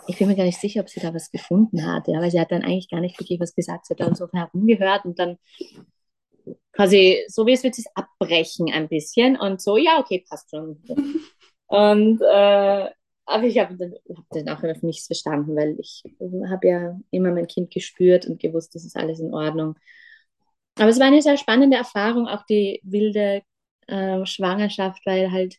[0.07, 2.41] Ich bin mir gar nicht sicher, ob sie da was gefunden hat, ja, weil sie
[2.41, 3.87] hat dann eigentlich gar nicht wirklich was gesagt.
[3.87, 5.39] Sie hat dann so herumgehört und dann
[6.73, 10.51] quasi, so wie es wird, sie es abbrechen ein bisschen und so, ja, okay, passt
[10.51, 10.83] schon.
[11.75, 12.91] Und äh,
[13.27, 16.05] aber ich habe dann, hab dann auch einfach nichts verstanden, weil ich
[16.51, 19.77] habe ja immer mein Kind gespürt und gewusst, das ist alles in Ordnung.
[20.79, 23.43] Aber es war eine sehr spannende Erfahrung, auch die wilde
[23.87, 25.57] äh, Schwangerschaft, weil halt,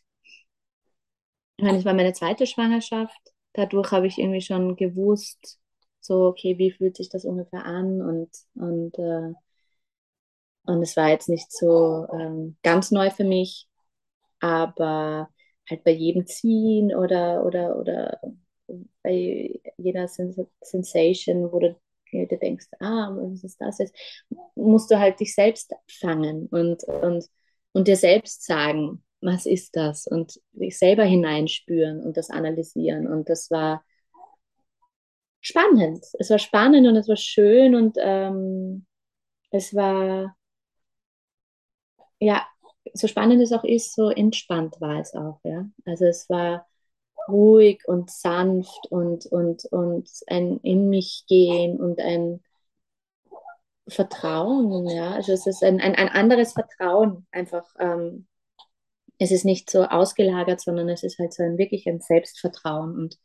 [1.56, 3.18] ich meine, es war meine zweite Schwangerschaft.
[3.52, 5.58] Dadurch habe ich irgendwie schon gewusst,
[6.00, 8.00] so, okay, wie fühlt sich das ungefähr an?
[8.02, 9.32] Und, und, äh,
[10.66, 13.68] und es war jetzt nicht so ähm, ganz neu für mich,
[14.40, 15.30] aber
[15.68, 18.20] halt bei jedem Ziehen oder, oder, oder
[19.02, 21.76] bei jeder Sens Sensation, wo du
[22.12, 23.94] dir denkst, ah, was ist das jetzt,
[24.54, 27.24] musst du halt dich selbst fangen und, und,
[27.72, 30.06] und dir selbst sagen, was ist das?
[30.06, 33.06] Und dich selber hineinspüren und das analysieren.
[33.08, 33.84] Und das war
[35.40, 36.04] spannend.
[36.18, 38.86] Es war spannend und es war schön und ähm,
[39.50, 40.36] es war
[42.20, 42.46] ja
[42.98, 45.66] so spannend es auch ist, so entspannt war es auch, ja.
[45.84, 46.66] Also es war
[47.28, 52.42] ruhig und sanft und, und, und ein in mich gehen und ein
[53.88, 55.12] Vertrauen, ja.
[55.12, 57.64] Also es ist ein, ein, ein anderes Vertrauen einfach.
[57.78, 58.26] Ähm,
[59.18, 63.18] es ist nicht so ausgelagert, sondern es ist halt so ein wirklich ein Selbstvertrauen und,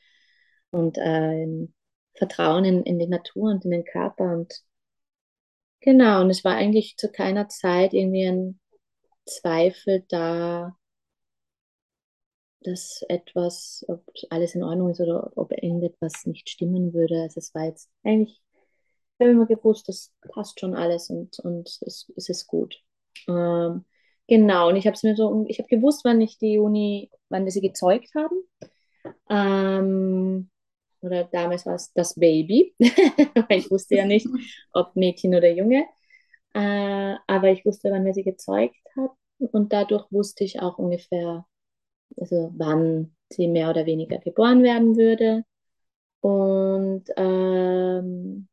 [0.71, 1.73] und ein
[2.15, 4.53] Vertrauen in, in die Natur und in den Körper und
[5.81, 8.60] genau, und es war eigentlich zu keiner Zeit irgendwie ein
[9.35, 10.75] Zweifel da,
[12.63, 17.21] dass etwas, ob alles in Ordnung ist oder ob irgendetwas nicht stimmen würde.
[17.23, 18.41] Also es war jetzt eigentlich,
[19.17, 22.83] ich habe immer gewusst, das passt schon alles und, und es, es ist gut.
[23.27, 23.85] Ähm,
[24.27, 27.45] genau, und ich habe es mir so, ich habe gewusst, wann ich die Uni, wann
[27.45, 28.43] wir sie gezeugt haben.
[29.29, 30.49] Ähm,
[31.01, 32.75] oder damals war es das Baby.
[33.49, 34.27] ich wusste ja nicht,
[34.73, 35.85] ob Mädchen oder Junge.
[36.53, 39.20] Äh, aber ich wusste, wann wir sie gezeugt hatten
[39.51, 41.45] und dadurch wusste ich auch ungefähr,
[42.17, 45.43] also wann sie mehr oder weniger geboren werden würde.
[46.21, 48.47] Und, ähm,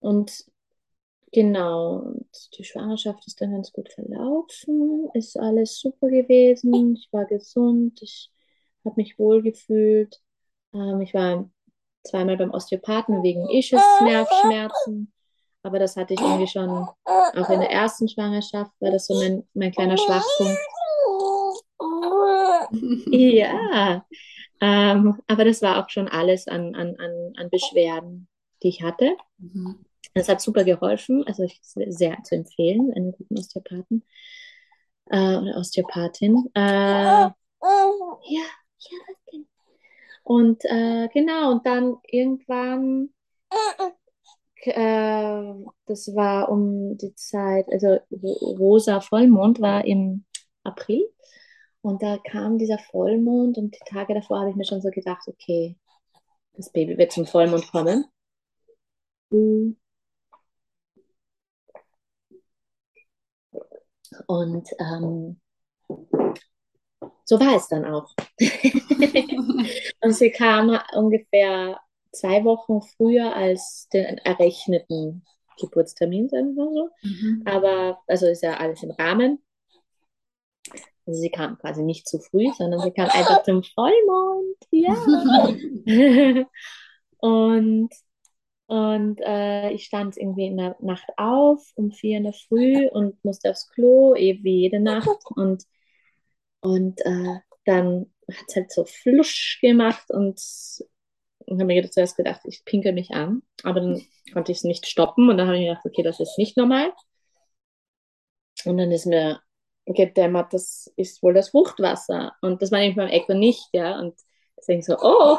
[0.00, 0.44] und
[1.32, 7.24] genau, und die Schwangerschaft ist dann ganz gut verlaufen, ist alles super gewesen, ich war
[7.26, 8.30] gesund, ich
[8.84, 10.20] habe mich wohl gefühlt.
[10.74, 11.50] Ähm, ich war
[12.04, 15.12] zweimal beim Osteopathen wegen Ischias-Nervschmerzen.
[15.62, 19.46] Aber das hatte ich irgendwie schon auch in der ersten Schwangerschaft, war das so mein,
[19.54, 20.58] mein kleiner Schwachpunkt.
[23.06, 24.04] ja,
[24.60, 28.28] ähm, aber das war auch schon alles an, an, an, an Beschwerden,
[28.62, 29.16] die ich hatte.
[29.38, 29.84] Mhm.
[30.14, 34.04] Das hat super geholfen, also ich, sehr zu empfehlen, einen guten Osteopathen
[35.06, 36.50] äh, oder Osteopathin.
[36.54, 37.34] Äh, ja,
[38.28, 38.44] ja,
[40.22, 43.10] Und äh, genau, und dann irgendwann,
[44.66, 45.54] äh,
[45.86, 50.24] das war um die Zeit, also rosa Vollmond war im
[50.64, 51.08] April.
[51.82, 55.26] Und da kam dieser Vollmond und die Tage davor habe ich mir schon so gedacht,
[55.26, 55.76] okay,
[56.54, 58.04] das Baby wird zum Vollmond kommen.
[64.26, 65.40] Und ähm,
[67.24, 68.14] so war es dann auch.
[70.00, 71.80] und sie kam ungefähr
[72.12, 75.24] zwei Wochen früher als den errechneten
[75.58, 76.90] Geburtstermin, sagen wir so.
[77.02, 77.42] Mhm.
[77.44, 79.42] Aber, also ist ja alles im Rahmen.
[81.04, 84.56] Also sie kam quasi nicht zu früh, sondern sie kam einfach zum Vollmond.
[84.70, 84.94] Ja.
[87.18, 87.90] und
[88.72, 93.22] und äh, ich stand irgendwie in der Nacht auf, um vier in der Früh und
[93.22, 95.08] musste aufs Klo, eben wie jede Nacht.
[95.36, 95.64] Und,
[96.62, 100.40] und äh, dann hat es halt so flusch gemacht und,
[101.52, 103.42] und habe mir zuerst gedacht, ich pinkel mich an.
[103.62, 106.20] Aber dann konnte ich es nicht stoppen und dann habe ich mir gedacht, okay, das
[106.20, 106.92] ist nicht normal.
[108.64, 109.40] Und dann ist mir
[109.86, 112.32] gedämmert, das ist wohl das Fruchtwasser.
[112.40, 113.98] Und das war nämlich beim Echo nicht, ja.
[113.98, 114.14] Und
[114.56, 115.38] deswegen so, oh,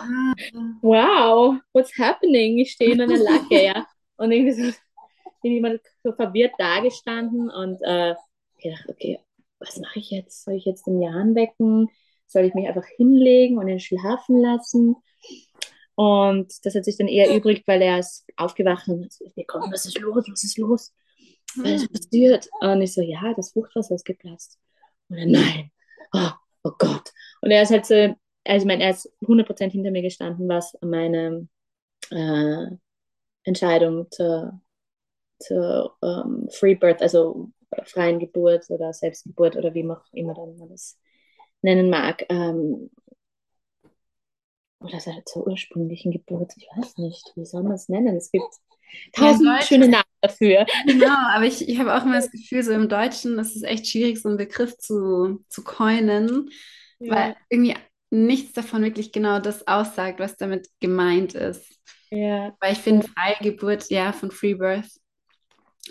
[0.82, 2.60] wow, what's happening?
[2.60, 3.88] Ich stehe in einer Lacke, ja.
[4.17, 4.78] Und irgendwie so,
[5.41, 8.15] bin ich mal so verwirrt dagestanden und äh,
[8.58, 9.19] ich okay,
[9.60, 10.43] was mache ich jetzt?
[10.45, 11.89] Soll ich jetzt den Jan wecken?
[12.28, 14.95] Soll ich mich einfach hinlegen und ihn schlafen lassen?
[15.95, 19.15] Und das hat sich dann eher übrig, weil er ist aufgewacht und
[19.47, 20.25] komm, was ist los?
[20.27, 20.93] Was ist los?
[21.56, 22.49] Was ist passiert?
[22.62, 24.60] Und ich so, ja, das Fruchtwasser ist geplatzt.
[25.10, 25.71] Und er, nein,
[26.13, 26.32] oh,
[26.63, 27.12] oh Gott.
[27.41, 30.75] Und er ist halt so, also ich meine, er ist 100% hinter mir gestanden, was
[30.82, 31.47] meine
[32.10, 32.65] äh,
[33.43, 34.60] Entscheidung zur,
[35.39, 37.51] zur um, ähm, Free Birth, also
[37.86, 40.99] freien Geburt oder Selbstgeburt oder wie man auch immer dann man das
[41.62, 42.89] nennen mag, ähm,
[44.84, 48.15] oder zur ursprünglichen Geburt, ich weiß nicht, wie soll man es nennen?
[48.15, 48.46] Es gibt
[49.13, 50.65] tausend ja, schöne Namen dafür.
[50.86, 53.88] Genau, aber ich, ich habe auch immer das Gefühl, so im Deutschen ist es echt
[53.88, 56.50] schwierig, so einen Begriff zu, zu coinen,
[57.00, 57.15] ja.
[57.15, 57.76] weil irgendwie
[58.12, 61.80] nichts davon wirklich genau das aussagt, was damit gemeint ist.
[62.12, 62.56] Ja.
[62.60, 65.00] Weil ich finde, freie Geburt, ja, von Free Birth,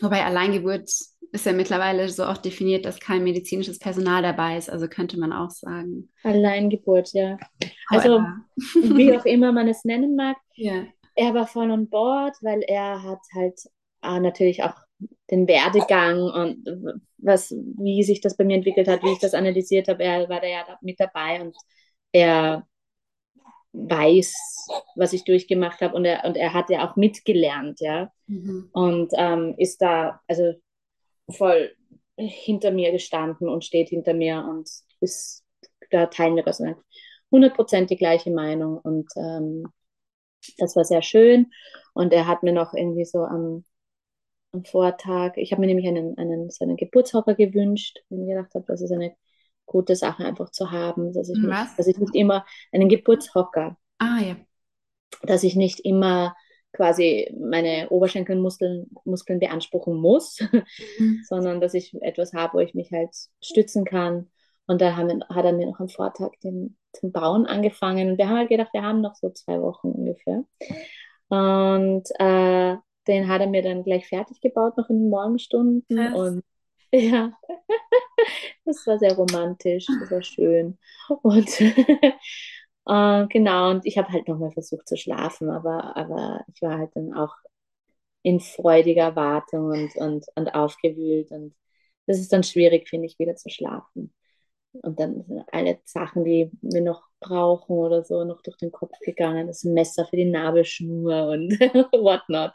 [0.00, 0.88] wobei Alleingeburt
[1.34, 5.32] ist ja mittlerweile so auch definiert, dass kein medizinisches Personal dabei ist, also könnte man
[5.32, 6.10] auch sagen.
[6.24, 7.38] Alleingeburt, ja.
[7.88, 8.20] Also,
[8.74, 10.36] wie auch immer man es nennen mag.
[10.54, 13.60] Ja er war voll on board, weil er hat halt
[14.02, 14.74] äh, natürlich auch
[15.30, 19.88] den Werdegang und was, wie sich das bei mir entwickelt hat, wie ich das analysiert
[19.88, 20.02] habe.
[20.02, 21.56] Er war da ja mit dabei und
[22.12, 22.66] er
[23.72, 24.34] weiß,
[24.96, 28.12] was ich durchgemacht habe und er, und er hat ja auch mitgelernt, ja.
[28.26, 28.68] Mhm.
[28.72, 30.54] Und ähm, ist da also
[31.30, 31.74] voll
[32.16, 34.68] hinter mir gestanden und steht hinter mir und
[35.00, 35.44] ist,
[35.90, 36.60] da teilen wir das
[37.30, 39.66] 100% die gleiche Meinung und ähm,
[40.58, 41.50] das war sehr schön.
[41.94, 43.64] Und er hat mir noch irgendwie so am,
[44.52, 48.82] am Vortag, ich habe mir nämlich einen, einen, seinen Geburtshocker gewünscht, und gedacht habe, das
[48.82, 49.14] ist eine
[49.66, 54.18] gute Sache einfach zu haben, dass ich, mich, dass ich nicht immer einen Geburtshocker, ah,
[54.20, 54.36] ja.
[55.22, 56.34] dass ich nicht immer
[56.72, 60.40] quasi meine Oberschenkelmuskeln Muskeln beanspruchen muss,
[60.98, 61.22] mhm.
[61.28, 63.10] sondern dass ich etwas habe, wo ich mich halt
[63.42, 64.30] stützen kann.
[64.66, 68.12] Und da haben, hat er mir noch am Vortag den, zum Bauen angefangen.
[68.12, 70.44] Und wir haben halt gedacht, wir haben noch so zwei Wochen ungefähr.
[71.28, 72.76] Und äh,
[73.08, 75.98] den hat er mir dann gleich fertig gebaut, noch in den Morgenstunden.
[75.98, 76.14] Yes.
[76.14, 76.44] Und
[76.92, 77.32] ja,
[78.64, 80.78] das war sehr romantisch, das war schön.
[81.22, 81.60] Und
[82.86, 86.90] äh, genau, und ich habe halt nochmal versucht zu schlafen, aber, aber ich war halt
[86.96, 87.34] dann auch
[88.22, 91.30] in freudiger Erwartung und, und, und aufgewühlt.
[91.32, 91.54] Und
[92.06, 94.14] das ist dann schwierig, finde ich, wieder zu schlafen.
[94.72, 98.98] Und dann sind alle Sachen, die wir noch brauchen oder so, noch durch den Kopf
[99.00, 99.48] gegangen.
[99.48, 101.52] Das Messer für die Nabelschnur und
[101.92, 102.52] whatnot.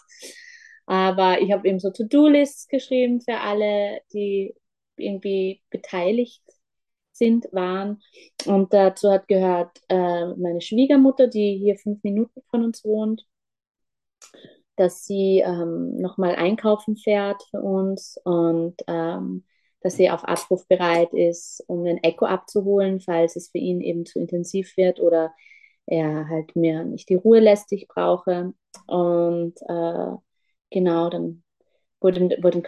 [0.87, 4.55] Aber ich habe eben so To-Do-Lists geschrieben für alle, die
[4.95, 6.41] irgendwie beteiligt
[7.11, 8.01] sind, waren.
[8.45, 13.27] Und dazu hat gehört äh, meine Schwiegermutter, die hier fünf Minuten von uns wohnt,
[14.75, 19.43] dass sie ähm, nochmal einkaufen fährt für uns und ähm,
[19.81, 24.05] dass sie auf Abruf bereit ist, um ein Echo abzuholen, falls es für ihn eben
[24.05, 25.33] zu intensiv wird oder
[25.85, 28.53] er halt mir nicht die Ruhe lässt, die ich brauche.
[28.87, 30.15] Und äh,
[30.69, 31.43] genau, dann
[31.99, 32.61] wurde, wurde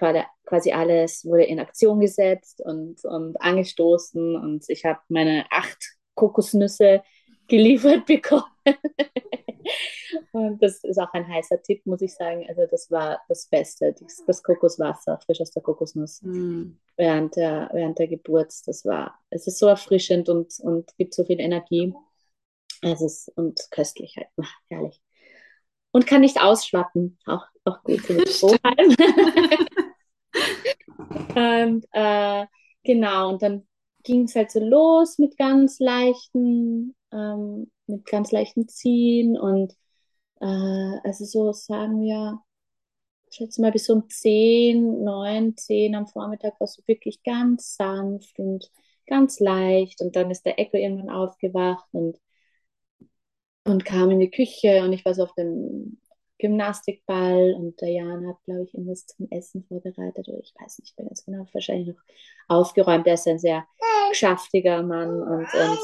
[0.45, 7.03] quasi alles wurde in Aktion gesetzt und, und angestoßen und ich habe meine acht Kokosnüsse
[7.47, 8.43] geliefert bekommen.
[10.31, 12.45] Und das ist auch ein heißer Tipp, muss ich sagen.
[12.47, 13.95] Also das war das Beste,
[14.25, 16.71] das, Kokoswasser, frisch aus der Kokosnuss mm.
[16.97, 18.53] während, der, während der Geburt.
[18.65, 21.93] Das war, es ist so erfrischend und, und gibt so viel Energie.
[22.81, 24.27] Es ist und köstlich halt.
[24.69, 25.01] Herrlich.
[25.91, 27.17] Und kann nicht ausschwappen.
[27.25, 28.89] Auch, auch gut den Strohhalm.
[31.35, 32.45] und äh,
[32.83, 33.67] genau, und dann
[34.03, 39.73] ging es halt so los mit ganz leichten, ähm, mit ganz leichten Ziehen und
[40.41, 40.45] äh,
[41.03, 42.39] also so sagen wir,
[43.29, 47.75] ich schätze mal bis um 10, 9, 10 am Vormittag war es so wirklich ganz
[47.75, 48.71] sanft und
[49.07, 52.19] ganz leicht und dann ist der Echo irgendwann aufgewacht und,
[53.65, 55.99] und kam in die Küche und ich war so auf dem
[56.39, 60.97] Gymnastikball und der Jan hat, glaube ich, irgendwas zum Essen vorbereitet oder ich weiß nicht
[60.97, 62.01] mehr ganz genau, wahrscheinlich noch
[62.47, 63.05] aufgeräumt.
[63.07, 63.67] Er ist ein sehr
[64.09, 65.79] geschäftiger Mann und, und,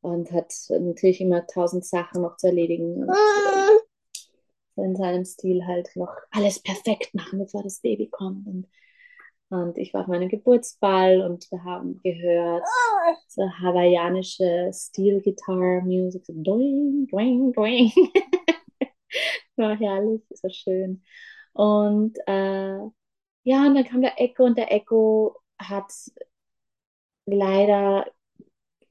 [0.00, 3.10] und hat natürlich immer tausend Sachen noch zu erledigen und
[4.76, 8.46] in seinem Stil halt noch alles perfekt machen, bevor das Baby kommt.
[8.46, 8.66] Und,
[9.50, 12.64] und ich war auf meinem Geburtsball und wir haben gehört
[13.28, 17.92] so hawaiianische Steel-Guitar-Music, so doing, doing, doing.
[19.56, 21.02] war herrlich, so schön.
[21.52, 22.78] Und äh,
[23.44, 25.92] ja, und dann kam der Echo und der Echo hat
[27.26, 28.06] leider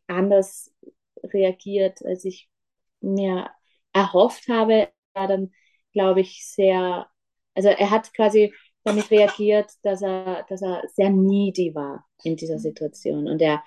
[0.08, 0.74] anders
[1.24, 2.50] reagiert, als ich
[3.02, 3.50] mir
[3.94, 4.74] erhofft habe.
[4.76, 5.54] Er war dann,
[5.94, 7.08] glaube ich, sehr,
[7.56, 8.54] also er hat quasi
[8.84, 13.28] damit reagiert, dass er, dass er sehr needy war in dieser Situation.
[13.30, 13.64] Und er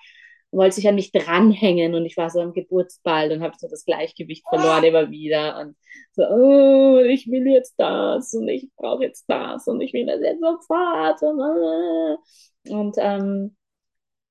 [0.50, 3.84] wollte sich an mich dranhängen und ich war so am Geburtsball und habe so das
[3.84, 5.76] Gleichgewicht verloren immer wieder und
[6.12, 10.20] so, oh, ich will jetzt das und ich brauche jetzt das und ich will das
[10.20, 12.72] jetzt sofort und, äh.
[12.72, 13.56] und, ähm,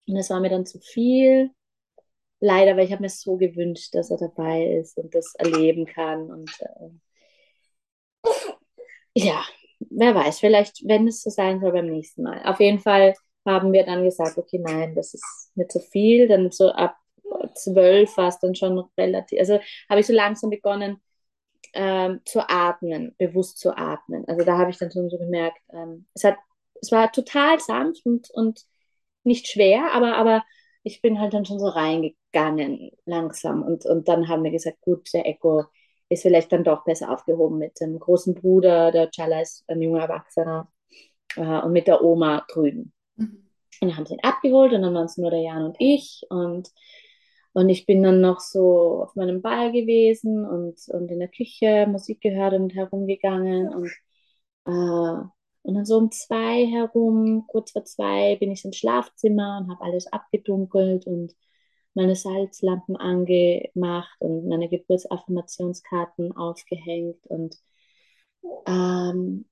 [0.07, 1.51] und das war mir dann zu viel.
[2.39, 6.29] Leider, weil ich habe mir so gewünscht, dass er dabei ist und das erleben kann
[6.31, 6.89] und äh,
[9.15, 9.43] ja,
[9.79, 12.41] wer weiß, vielleicht, wenn es so sein soll beim nächsten Mal.
[12.43, 13.15] Auf jeden Fall
[13.45, 16.27] haben wir dann gesagt, okay, nein, das ist nicht so viel.
[16.27, 16.97] Dann so ab
[17.55, 21.01] zwölf war es dann schon relativ, also habe ich so langsam begonnen
[21.73, 24.25] ähm, zu atmen, bewusst zu atmen.
[24.27, 26.37] Also da habe ich dann schon so gemerkt, ähm, es hat,
[26.81, 28.65] es war total sanft und, und
[29.23, 30.43] nicht schwer, aber, aber
[30.83, 35.13] ich bin halt dann schon so reingegangen langsam und, und dann haben wir gesagt, gut,
[35.13, 35.65] der Echo
[36.09, 40.01] ist vielleicht dann doch besser aufgehoben mit dem großen Bruder, der Chala ist ein junger
[40.03, 40.71] Erwachsener
[41.35, 42.93] äh, und mit der Oma drüben.
[43.17, 43.45] Mhm.
[43.81, 46.25] Und dann haben sie ihn abgeholt und dann waren es nur der Jan und ich
[46.29, 46.71] und
[47.55, 51.87] und ich bin dann noch so auf meinem Ball gewesen und, und in der Küche
[51.87, 53.69] Musik gehört und herumgegangen.
[53.73, 53.91] Und,
[54.65, 55.27] äh,
[55.63, 59.85] und dann so um zwei herum, kurz vor zwei, bin ich ins Schlafzimmer und habe
[59.85, 61.33] alles abgedunkelt und
[61.93, 67.25] meine Salzlampen angemacht und meine Geburtsaffirmationskarten aufgehängt.
[67.27, 67.55] Und,
[68.67, 69.45] ähm,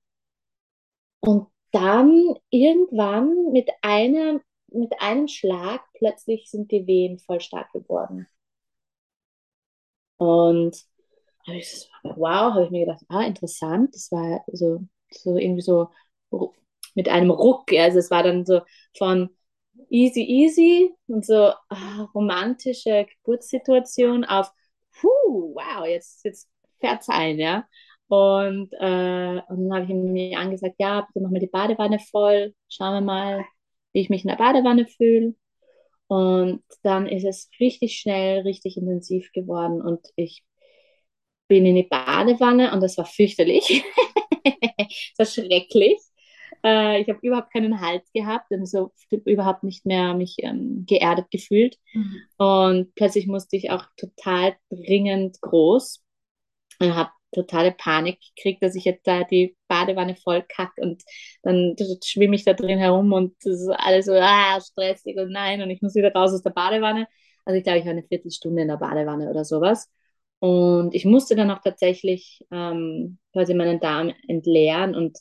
[1.20, 8.26] und dann irgendwann mit einer mit einem Schlag plötzlich sind die Wehen voll stark geworden.
[10.18, 10.76] Und
[12.02, 13.94] wow, habe ich mir gedacht, ah, interessant.
[13.94, 15.88] Das war so, so irgendwie so
[16.94, 17.72] mit einem Ruck.
[17.72, 18.62] Also es war dann so
[18.96, 19.30] von
[19.90, 24.50] easy, easy und so ah, romantische Geburtssituation auf,
[24.92, 26.48] puh, wow, jetzt, jetzt
[26.80, 27.66] fährt es ein, ja.
[28.08, 32.54] Und, äh, und dann habe ich mir angesagt, ja, bitte mach mal die Badewanne voll,
[32.68, 33.44] schauen wir mal,
[33.92, 35.34] wie ich mich in der Badewanne fühle.
[36.06, 40.44] Und dann ist es richtig schnell, richtig intensiv geworden und ich
[41.48, 43.84] bin in die Badewanne und das war fürchterlich.
[45.18, 45.98] das war schrecklich.
[46.64, 51.30] Äh, ich habe überhaupt keinen Halt gehabt und so überhaupt nicht mehr mich ähm, geerdet
[51.30, 51.78] gefühlt.
[51.92, 52.16] Mhm.
[52.38, 56.02] Und plötzlich musste ich auch total dringend groß
[56.80, 61.02] und habe totale Panik gekriegt, dass ich jetzt da die Badewanne voll kacke und
[61.42, 65.62] dann schwimme ich da drin herum und das ist alles so ah, stressig und nein
[65.62, 67.06] und ich muss wieder raus aus der Badewanne.
[67.44, 69.90] Also ich glaube, ich war eine Viertelstunde in der Badewanne oder sowas.
[70.40, 75.18] Und ich musste dann auch tatsächlich ähm, quasi meinen Darm entleeren und,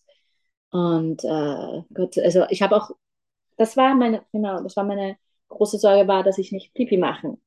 [0.72, 2.92] und äh, Gott, also ich habe auch,
[3.58, 5.18] das war meine, genau, das war meine
[5.50, 7.42] große Sorge war, dass ich nicht Pipi machen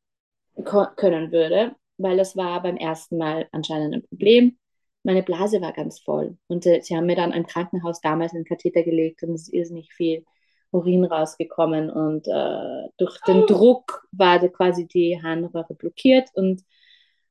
[0.97, 4.59] können würde weil das war beim ersten Mal anscheinend ein Problem.
[5.03, 8.45] Meine Blase war ganz voll und äh, sie haben mir dann im Krankenhaus damals einen
[8.45, 10.25] Katheter gelegt und es ist nicht viel
[10.73, 16.63] Urin rausgekommen und äh, durch den Druck war quasi die Harnröhre blockiert und,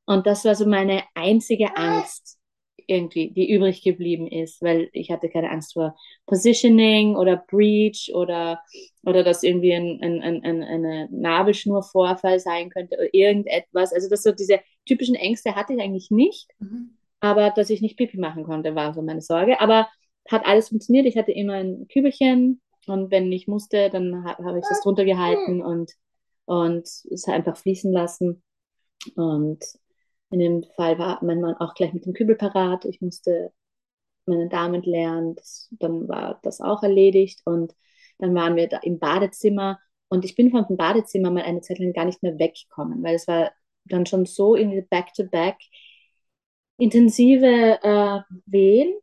[0.06, 2.38] und das war so meine einzige Angst,
[2.86, 8.62] irgendwie, die übrig geblieben ist, weil ich hatte keine Angst vor Positioning oder Breach oder,
[9.04, 13.92] oder dass irgendwie ein, ein, ein, ein eine Nabelschnurvorfall sein könnte oder irgendetwas.
[13.92, 16.96] Also das so diese typischen Ängste hatte ich eigentlich nicht, mhm.
[17.20, 19.60] aber dass ich nicht Pipi machen konnte, war so meine Sorge.
[19.60, 19.88] Aber
[20.28, 21.06] hat alles funktioniert.
[21.06, 25.04] Ich hatte immer ein Kübelchen und wenn ich musste, dann habe hab ich das drunter
[25.04, 25.92] gehalten und,
[26.44, 28.42] und es einfach fließen lassen.
[29.14, 29.62] Und
[30.30, 32.84] in dem Fall war mein Mann auch gleich mit dem Kübel parat.
[32.84, 33.52] Ich musste
[34.26, 35.36] meine Damen lernen.
[35.36, 37.42] Das, dann war das auch erledigt.
[37.44, 37.74] Und
[38.18, 39.78] dann waren wir da im Badezimmer.
[40.08, 43.16] Und ich bin von dem Badezimmer mal eine Zeit lang gar nicht mehr weggekommen, weil
[43.16, 43.52] es war
[43.84, 45.56] dann schon so in Back-to-Back
[46.78, 48.94] intensive äh, Wehen.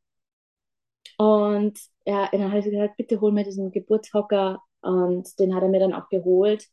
[1.18, 4.62] Und ja, dann habe ich gesagt, bitte hol mir diesen Geburtshocker.
[4.82, 6.68] Und den hat er mir dann auch geholt.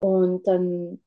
[0.00, 1.00] Und dann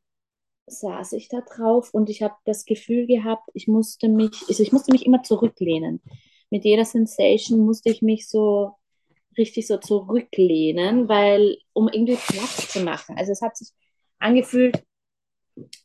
[0.68, 4.72] saß ich da drauf und ich habe das Gefühl gehabt, ich musste mich, also ich
[4.72, 6.02] musste mich immer zurücklehnen.
[6.50, 8.74] Mit jeder Sensation musste ich mich so
[9.38, 13.18] richtig so zurücklehnen, weil um irgendwie Platz zu machen.
[13.18, 13.70] Also es hat sich
[14.20, 14.84] angefühlt,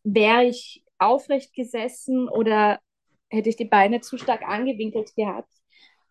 [0.04, 2.80] wäre ich aufrecht gesessen oder
[3.28, 5.52] hätte ich die Beine zu stark angewinkelt gehabt.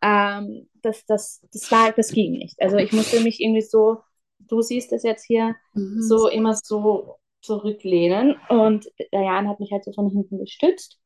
[0.02, 2.60] Ähm, das, das, das, war, das ging nicht.
[2.62, 3.98] Also ich musste mich irgendwie so,
[4.40, 6.02] du siehst es jetzt hier, mhm.
[6.02, 8.36] so immer so zurücklehnen.
[8.50, 11.00] Und der Jan hat mich halt so von hinten gestützt.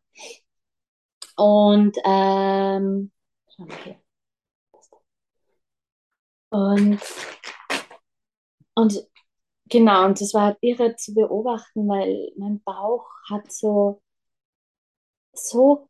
[1.36, 3.12] Und ähm.
[6.50, 7.02] Und,
[8.76, 9.08] und
[9.70, 14.02] genau, und das war halt irre zu beobachten, weil mein Bauch hat so,
[15.34, 15.90] so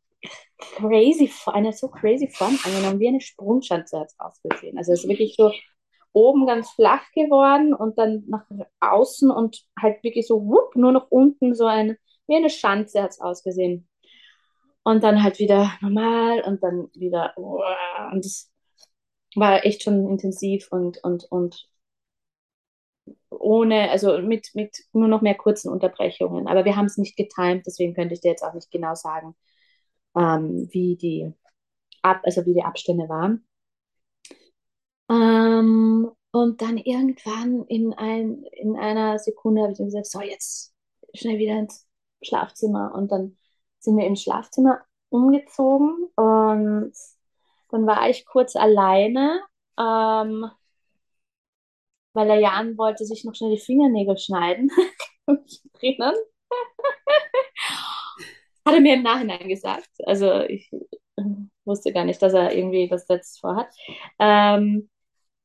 [0.59, 4.77] crazy, eine so crazy Form angenommen, wie eine Sprungschanze hat es ausgesehen.
[4.77, 5.51] Also es ist wirklich so
[6.15, 8.45] oben ganz flach geworden und dann nach
[8.79, 11.97] außen und halt wirklich so whoop, nur noch unten so ein,
[12.27, 13.87] wie eine Schanze hat es ausgesehen.
[14.83, 18.51] Und dann halt wieder normal und dann wieder, und das
[19.35, 21.67] war echt schon intensiv und, und, und
[23.29, 26.47] ohne, also mit, mit nur noch mehr kurzen Unterbrechungen.
[26.47, 29.35] Aber wir haben es nicht getimt, deswegen könnte ich dir jetzt auch nicht genau sagen,
[30.15, 31.33] ähm, wie die
[32.01, 33.45] Ab, also wie die Abstände waren.
[35.09, 40.73] Ähm, und dann irgendwann in, ein, in einer Sekunde habe ich ihm gesagt, so jetzt
[41.13, 41.87] schnell wieder ins
[42.21, 42.93] Schlafzimmer.
[42.95, 43.37] Und dann
[43.79, 46.93] sind wir ins Schlafzimmer umgezogen und
[47.69, 49.41] dann war ich kurz alleine,
[49.79, 50.49] ähm,
[52.13, 54.71] weil der Jan wollte sich noch schnell die Fingernägel schneiden.
[55.79, 56.13] drinnen.
[58.65, 59.89] Hat er mir im Nachhinein gesagt.
[60.05, 60.71] Also ich
[61.65, 63.67] wusste gar nicht, dass er irgendwie das jetzt vorhat.
[64.19, 64.89] Ähm,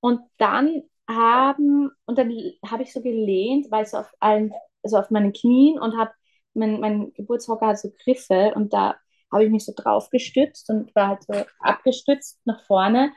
[0.01, 2.33] und dann haben, und dann
[2.67, 6.13] habe ich so gelehnt, weil so auf allen, also auf meinen Knien und habe,
[6.55, 8.97] mein, mein Geburtshocker hat so Griffe und da
[9.33, 13.13] habe ich mich so drauf gestützt und war halt so abgestützt nach vorne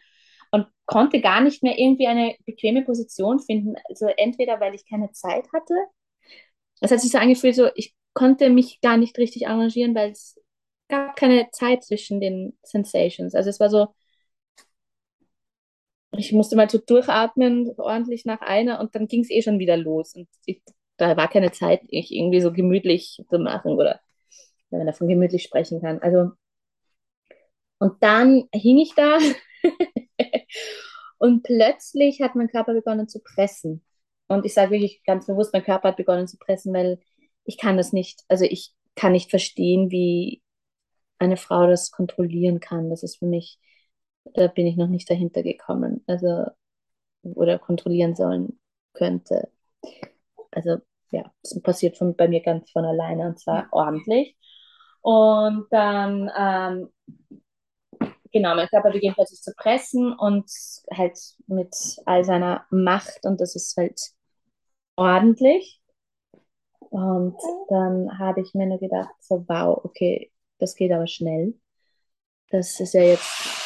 [0.51, 3.75] und konnte gar nicht mehr irgendwie eine bequeme Position finden.
[3.89, 5.73] Also entweder, weil ich keine Zeit hatte.
[6.81, 10.39] Es hat sich so angefühlt, so ich konnte mich gar nicht richtig arrangieren, weil es
[10.89, 13.33] gab keine Zeit zwischen den Sensations.
[13.35, 13.87] Also es war so,
[16.17, 19.77] ich musste mal so durchatmen, ordentlich nach einer und dann ging es eh schon wieder
[19.77, 20.15] los.
[20.15, 20.61] Und ich,
[20.97, 23.99] da war keine Zeit, mich irgendwie so gemütlich zu machen oder
[24.69, 25.99] wenn man davon gemütlich sprechen kann.
[25.99, 26.31] Also,
[27.79, 29.17] und dann hing ich da
[31.17, 33.83] und plötzlich hat mein Körper begonnen zu pressen.
[34.27, 36.99] Und ich sage wirklich ganz bewusst, mein Körper hat begonnen zu pressen, weil
[37.45, 40.41] ich kann das nicht, also ich kann nicht verstehen, wie
[41.19, 42.89] eine Frau das kontrollieren kann.
[42.89, 43.59] Das ist für mich
[44.25, 46.03] da bin ich noch nicht dahinter gekommen.
[46.07, 46.45] Also,
[47.23, 48.59] oder kontrollieren sollen
[48.93, 49.49] könnte.
[50.51, 50.77] Also,
[51.11, 54.37] ja, das passiert von, bei mir ganz von alleine und zwar ordentlich.
[55.01, 56.89] Und dann, ähm,
[58.31, 60.49] genau, mein Körper beginnt plötzlich zu pressen und
[60.91, 61.17] halt
[61.47, 63.99] mit all seiner Macht und das ist halt
[64.95, 65.81] ordentlich.
[66.89, 67.37] Und
[67.69, 71.55] dann habe ich mir nur gedacht, so wow, okay, das geht aber schnell.
[72.49, 73.62] Das ist ja jetzt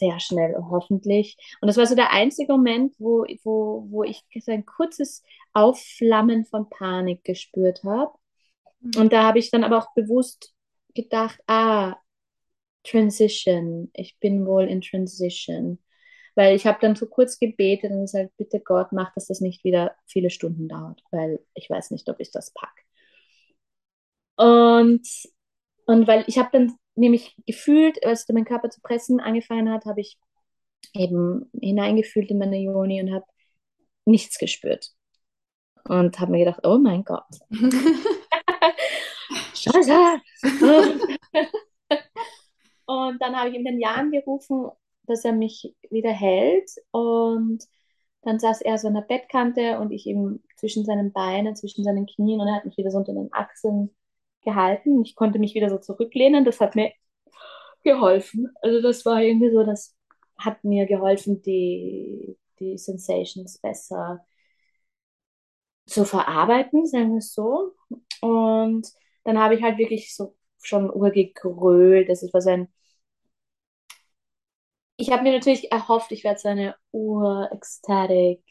[0.00, 1.36] sehr schnell, hoffentlich.
[1.60, 5.22] Und das war so der einzige Moment, wo, wo, wo ich so ein kurzes
[5.52, 8.12] Aufflammen von Panik gespürt habe.
[8.80, 9.00] Mhm.
[9.00, 10.52] Und da habe ich dann aber auch bewusst
[10.94, 11.96] gedacht, ah,
[12.82, 15.78] Transition, ich bin wohl in Transition.
[16.34, 19.64] Weil ich habe dann so kurz gebetet und gesagt, bitte Gott, mach, dass das nicht
[19.64, 22.82] wieder viele Stunden dauert, weil ich weiß nicht, ob ich das packe.
[24.36, 25.06] Und,
[25.86, 30.00] und weil ich habe dann nämlich gefühlt, als mein Körper zu pressen angefangen hat, habe
[30.00, 30.18] ich
[30.94, 33.24] eben hineingefühlt in meine Joni und habe
[34.04, 34.90] nichts gespürt.
[35.84, 37.24] Und habe mir gedacht, oh mein Gott.
[39.54, 40.20] Scheiße!
[42.86, 44.68] und dann habe ich ihm den Jan gerufen,
[45.04, 46.70] dass er mich wieder hält.
[46.90, 47.64] Und
[48.22, 52.06] dann saß er so an der Bettkante und ich eben zwischen seinen Beinen, zwischen seinen
[52.06, 53.90] Knien und er hat mich wieder so unter den Achseln
[54.42, 55.02] gehalten.
[55.04, 56.44] Ich konnte mich wieder so zurücklehnen.
[56.44, 56.92] Das hat mir
[57.84, 58.48] geholfen.
[58.62, 59.96] Also das war irgendwie so, das
[60.38, 64.24] hat mir geholfen, die, die Sensations besser
[65.86, 67.74] zu verarbeiten, sagen wir es so.
[68.20, 68.86] Und
[69.24, 72.08] dann habe ich halt wirklich so schon urgegrölt.
[72.08, 72.68] Das ist was ein.
[74.96, 78.42] Ich habe mir natürlich erhofft, ich werde so eine ur-ecstatic,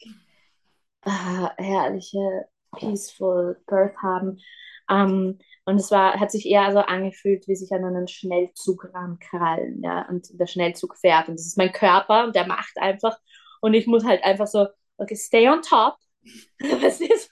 [1.02, 4.40] äh, herrliche, peaceful Birth haben.
[4.88, 5.38] Um,
[5.70, 10.04] und es war, hat sich eher so angefühlt, wie sich an einen Schnellzug rankrallen, ja,
[10.08, 11.28] und der Schnellzug fährt.
[11.28, 13.16] Und das ist mein Körper und der macht einfach.
[13.60, 14.66] Und ich muss halt einfach so,
[14.96, 15.96] okay, stay on top.
[16.58, 17.30] Was ist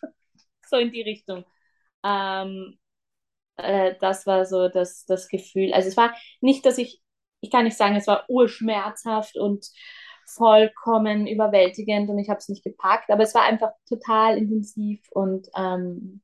[0.68, 1.44] so in die Richtung.
[2.04, 2.78] Ähm,
[3.56, 5.72] äh, das war so das, das Gefühl.
[5.72, 7.02] Also es war nicht, dass ich,
[7.40, 9.66] ich kann nicht sagen, es war urschmerzhaft und
[10.26, 15.48] vollkommen überwältigend und ich habe es nicht gepackt, aber es war einfach total intensiv und
[15.56, 16.22] ähm,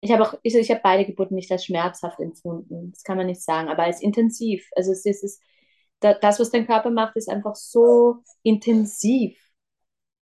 [0.00, 2.92] ich habe auch, ich, ich habe beide Geburten nicht als schmerzhaft empfunden.
[2.92, 4.66] Das kann man nicht sagen, aber als intensiv.
[4.74, 5.42] Also es ist, es ist
[6.00, 9.38] das, was dein Körper macht, ist einfach so intensiv.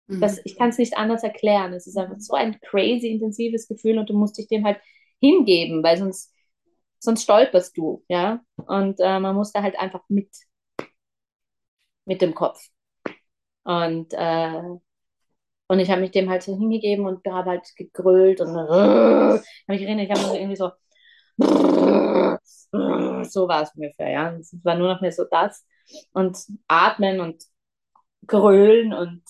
[0.08, 0.24] Mhm.
[0.44, 1.72] ich kann es nicht anders erklären.
[1.72, 4.80] Es ist einfach so ein crazy intensives Gefühl und du musst dich dem halt
[5.20, 6.34] hingeben, weil sonst,
[6.98, 8.42] sonst stolperst du, ja.
[8.56, 10.28] Und äh, man muss da halt einfach mit,
[12.04, 12.60] mit dem Kopf.
[13.64, 14.62] Und, äh,
[15.70, 19.42] und ich habe mich dem halt so hingegeben und habe halt gegrölt und äh, habe
[19.68, 20.70] mich erinnert, ich habe irgendwie so
[23.22, 24.32] so war es ungefähr, ja.
[24.32, 25.64] Es war nur noch mehr so das
[26.12, 27.44] und atmen und
[28.26, 29.22] grölen und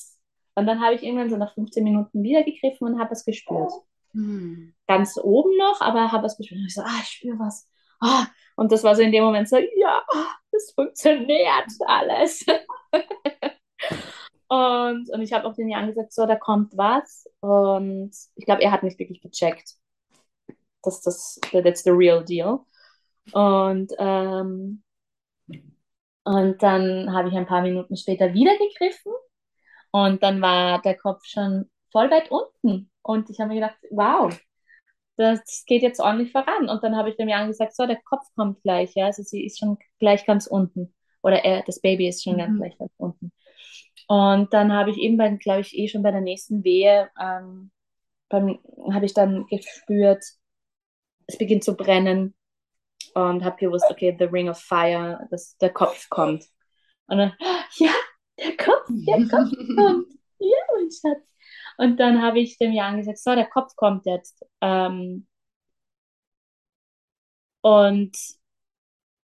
[0.55, 3.73] und dann habe ich irgendwann so nach 15 Minuten wieder gegriffen und habe es gespürt.
[4.15, 4.73] Mhm.
[4.87, 6.61] Ganz oben noch, aber habe es gespürt.
[6.61, 7.69] Und ich so, ah, ich spüre was.
[8.01, 8.27] Ah.
[8.57, 10.03] Und das war so in dem Moment so, ja,
[10.51, 12.47] das funktioniert alles.
[14.51, 17.27] und, und ich habe auch den Jan gesagt, so, da kommt was.
[17.41, 19.77] Und ich glaube, er hat nicht wirklich gecheckt.
[20.83, 22.61] dass das, that's the real deal.
[23.33, 24.83] Und, ähm,
[26.25, 29.13] und dann habe ich ein paar Minuten später wieder gegriffen
[29.93, 32.91] und dann war der Kopf schon voll weit unten.
[33.03, 34.37] Und ich habe mir gedacht, wow,
[35.17, 36.69] das geht jetzt ordentlich voran.
[36.69, 39.07] Und dann habe ich dem Jan gesagt, so, der Kopf kommt gleich, ja.
[39.07, 40.95] Also sie ist schon gleich ganz unten.
[41.23, 42.39] Oder er, das Baby ist schon mhm.
[42.39, 43.33] ganz gleich ganz unten.
[44.11, 47.71] Und dann habe ich eben, glaube ich, eh schon bei der nächsten Wehe, ähm,
[48.33, 50.25] habe ich dann gespürt,
[51.29, 52.35] es beginnt zu brennen
[53.15, 56.45] und habe gewusst, okay, the ring of fire, dass der Kopf kommt.
[57.07, 57.37] Und dann,
[57.79, 57.93] ja,
[58.37, 60.09] der Kopf, der Kopf kommt.
[60.41, 61.25] Ja, mein Schatz.
[61.79, 64.45] Und dann habe ich dem Jan gesagt, so, der Kopf kommt jetzt.
[64.61, 65.29] Ähm,
[67.61, 68.17] und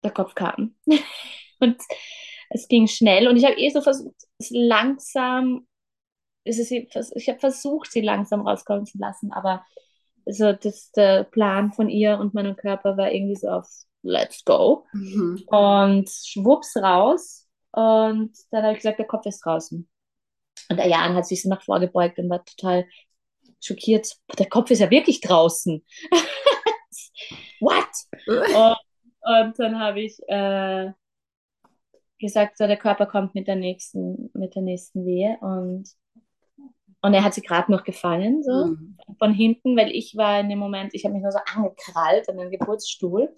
[0.03, 0.75] der Kopf kam.
[1.59, 1.81] und
[2.49, 3.27] es ging schnell.
[3.27, 5.67] Und ich habe eh so versucht, es langsam,
[6.43, 9.65] es ist, ich habe versucht, sie langsam rauskommen zu lassen, aber
[10.25, 13.67] so das, der Plan von ihr und meinem Körper war irgendwie so auf
[14.03, 14.85] Let's go.
[14.93, 15.43] Mhm.
[15.47, 17.47] Und schwupps raus.
[17.71, 19.87] Und dann habe ich gesagt, der Kopf ist draußen.
[20.69, 22.85] Und der Jan hat sich so nach vorgebeugt und war total
[23.61, 24.15] schockiert.
[24.37, 25.85] Der Kopf ist ja wirklich draußen.
[27.59, 27.87] What?
[28.27, 28.77] und,
[29.21, 30.91] und, dann habe ich äh,
[32.19, 35.89] gesagt, so, der Körper kommt mit der nächsten, mit der nächsten Wehe und
[37.01, 38.97] und er hat sie gerade noch gefangen, so mhm.
[39.19, 42.37] von hinten, weil ich war in dem Moment, ich habe mich nur so angekrallt an
[42.37, 43.29] den Geburtsstuhl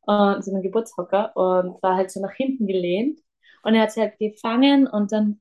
[0.00, 3.20] und so einen Geburtshocker und war halt so nach hinten gelehnt.
[3.62, 5.40] Und er hat sie halt gefangen und dann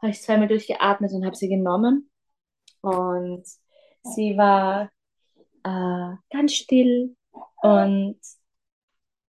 [0.00, 2.10] habe ich zweimal durchgeatmet und habe sie genommen.
[2.82, 3.44] Und
[4.02, 4.90] sie war
[5.64, 7.16] äh, ganz still
[7.62, 8.18] und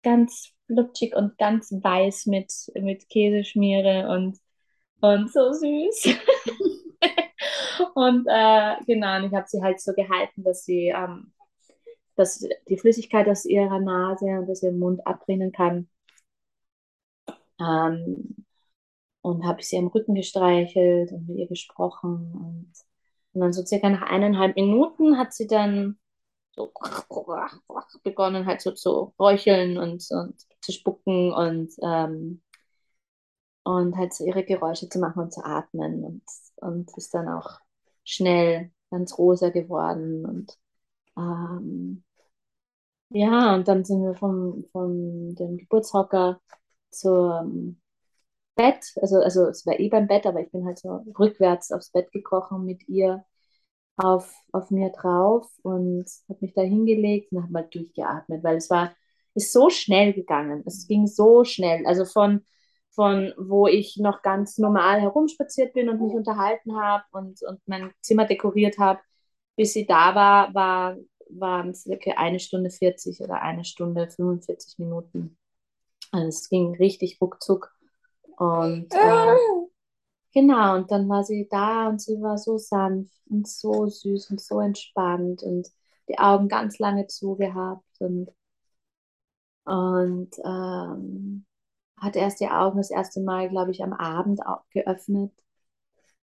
[0.02, 4.38] ganz flutschig und ganz weiß mit, mit Käseschmiere und,
[5.00, 6.16] und so süß.
[7.94, 11.32] und äh, genau, und ich habe sie halt so gehalten, dass sie ähm,
[12.20, 15.88] dass die Flüssigkeit aus ihrer Nase und aus ihrem Mund abbrennen kann.
[17.58, 18.44] Ähm,
[19.22, 22.32] und habe sie am Rücken gestreichelt und mit ihr gesprochen.
[22.32, 22.72] Und,
[23.32, 25.98] und dann so circa nach eineinhalb Minuten hat sie dann
[26.60, 26.72] so
[28.02, 32.42] begonnen halt so zu räucheln und, und zu spucken und, ähm,
[33.64, 36.22] und halt so ihre Geräusche zu machen und zu atmen und,
[36.56, 37.60] und ist dann auch
[38.04, 40.58] schnell ganz rosa geworden und
[41.16, 42.04] ähm,
[43.10, 46.40] ja, und dann sind wir vom, vom dem Geburtshocker
[46.90, 47.80] zum
[48.56, 51.90] Bett, also, also es war eh beim Bett, aber ich bin halt so rückwärts aufs
[51.92, 53.24] Bett gekrochen mit ihr
[53.96, 58.70] auf, auf mir drauf und habe mich da hingelegt und habe mal durchgeatmet, weil es
[58.70, 58.94] war,
[59.34, 60.62] ist so schnell gegangen.
[60.66, 61.86] Es ging so schnell.
[61.86, 62.44] Also von,
[62.90, 67.92] von wo ich noch ganz normal herumspaziert bin und mich unterhalten habe und, und mein
[68.00, 69.00] Zimmer dekoriert habe,
[69.56, 70.96] bis sie da war, war
[71.38, 75.36] waren es circa eine Stunde 40 oder eine Stunde 45 Minuten.
[76.12, 77.72] Also es ging richtig ruckzuck.
[78.36, 79.36] Und äh,
[80.32, 84.40] genau, und dann war sie da und sie war so sanft und so süß und
[84.40, 85.42] so entspannt.
[85.42, 85.68] Und
[86.08, 88.30] die Augen ganz lange zugehabt und,
[89.64, 91.46] und ähm,
[91.98, 94.40] hat erst die Augen das erste Mal, glaube ich, am Abend
[94.72, 95.32] geöffnet.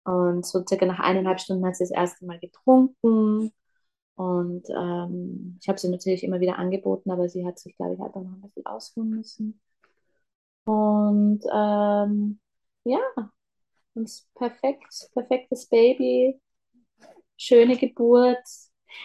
[0.03, 3.51] Und so circa nach eineinhalb Stunden hat sie das erste Mal getrunken.
[4.15, 8.01] Und ähm, ich habe sie natürlich immer wieder angeboten, aber sie hat sich, glaube ich,
[8.01, 9.59] einfach noch ein bisschen ausruhen müssen.
[10.65, 12.39] Und ähm,
[12.83, 12.99] ja,
[13.95, 16.39] und perfekt, perfektes Baby,
[17.37, 18.39] schöne Geburt.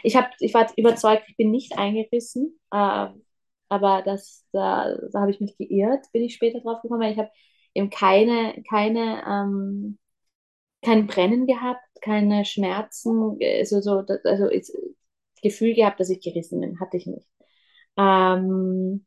[0.03, 3.09] Ich, hab, ich war überzeugt, ich bin nicht eingerissen, äh,
[3.68, 7.18] aber das, da, da habe ich mich geirrt, bin ich später drauf gekommen, weil ich
[7.18, 7.30] habe
[7.74, 9.99] eben keine, keine, ähm,
[10.82, 14.72] kein Brennen gehabt, keine Schmerzen, also, so, also das
[15.43, 17.28] Gefühl gehabt, dass ich gerissen bin, hatte ich nicht.
[17.99, 19.07] Ähm,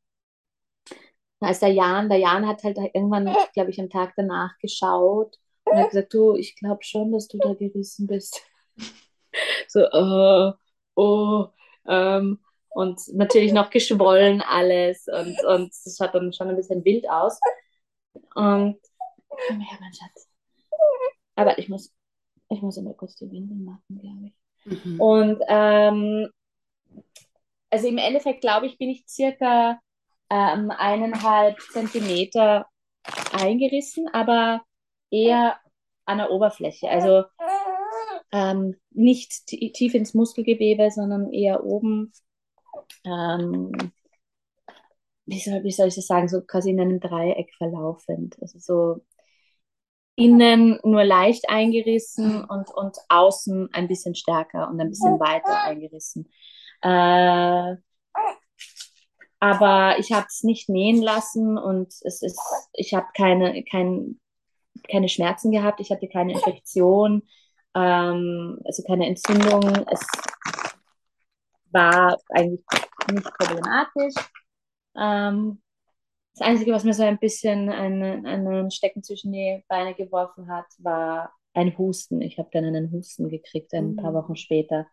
[1.40, 5.38] als der Jan, der Jan hat halt irgendwann, glaube ich, am Tag danach geschaut
[5.74, 8.42] und hat gesagt, du, ich glaube schon, dass du da gerissen bist.
[9.68, 10.54] so, oh,
[10.96, 11.48] oh,
[11.88, 17.08] ähm, und natürlich noch geschwollen alles und, und das schaut dann schon ein bisschen wild
[17.10, 17.40] aus.
[18.36, 18.80] Und
[19.48, 20.28] komm her, mein Schatz.
[21.36, 21.94] Aber ich muss,
[22.50, 24.86] ich muss immer kurz die Windeln machen, glaube ich.
[24.86, 25.02] Mhm.
[25.02, 26.30] Und ähm,
[27.70, 29.80] also im Endeffekt, glaube ich, bin ich circa
[30.30, 32.68] ähm, eineinhalb Zentimeter
[33.32, 34.64] eingerissen, aber
[35.10, 35.58] eher
[36.06, 36.90] an der Oberfläche.
[36.90, 37.24] Also
[38.32, 42.12] ähm, nicht tief ins Muskelgewebe, sondern eher oben.
[43.06, 43.72] Ähm,
[45.26, 46.28] wie, soll, wie soll ich das sagen?
[46.28, 48.38] So quasi in einem Dreieck verlaufend.
[48.42, 49.06] Also so
[50.16, 56.30] innen nur leicht eingerissen und, und außen ein bisschen stärker und ein bisschen weiter eingerissen.
[56.82, 57.76] Äh,
[59.40, 62.40] aber ich habe es nicht nähen lassen und es ist,
[62.74, 64.20] ich habe keine, kein,
[64.90, 67.24] keine Schmerzen gehabt, ich hatte keine Infektion,
[67.76, 69.64] ähm, also keine Entzündung.
[69.92, 70.06] Es
[71.72, 72.64] war eigentlich
[73.12, 74.16] nicht problematisch.
[74.96, 75.62] Ähm,
[76.36, 80.66] das Einzige, was mir so ein bisschen einen, einen Stecken zwischen die Beine geworfen hat,
[80.80, 82.22] war ein Husten.
[82.22, 84.16] Ich habe dann einen Husten gekriegt ein paar mhm.
[84.16, 84.88] Wochen später.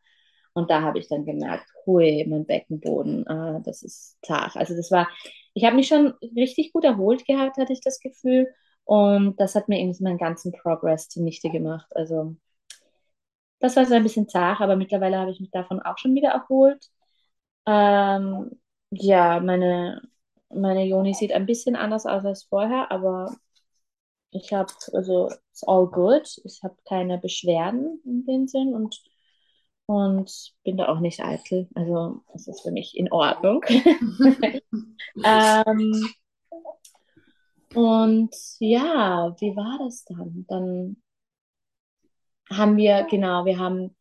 [0.53, 4.57] Und da habe ich dann gemerkt, hui, mein Beckenboden, ah, das ist zart.
[4.57, 5.09] Also das war,
[5.55, 8.49] ich habe mich schon richtig gut erholt gehabt, hatte ich das Gefühl.
[8.91, 11.86] Und das hat mir irgendwie meinen ganzen Progress zunichte gemacht.
[11.95, 12.34] Also
[13.61, 16.30] das war so ein bisschen zart, aber mittlerweile habe ich mich davon auch schon wieder
[16.30, 16.91] erholt.
[17.66, 18.51] Ähm,
[18.91, 20.03] ja, meine,
[20.49, 23.36] meine Joni sieht ein bisschen anders aus als vorher, aber
[24.32, 26.28] ich habe, also, it's all good.
[26.43, 29.01] Ich habe keine Beschwerden in dem Sinn und
[29.86, 31.68] und bin da auch nicht eitel.
[31.76, 33.64] Also das ist für mich in Ordnung.
[35.24, 36.11] ähm,
[37.75, 40.45] und ja, wie war das dann?
[40.49, 40.97] Dann
[42.51, 43.95] haben wir, genau, wir haben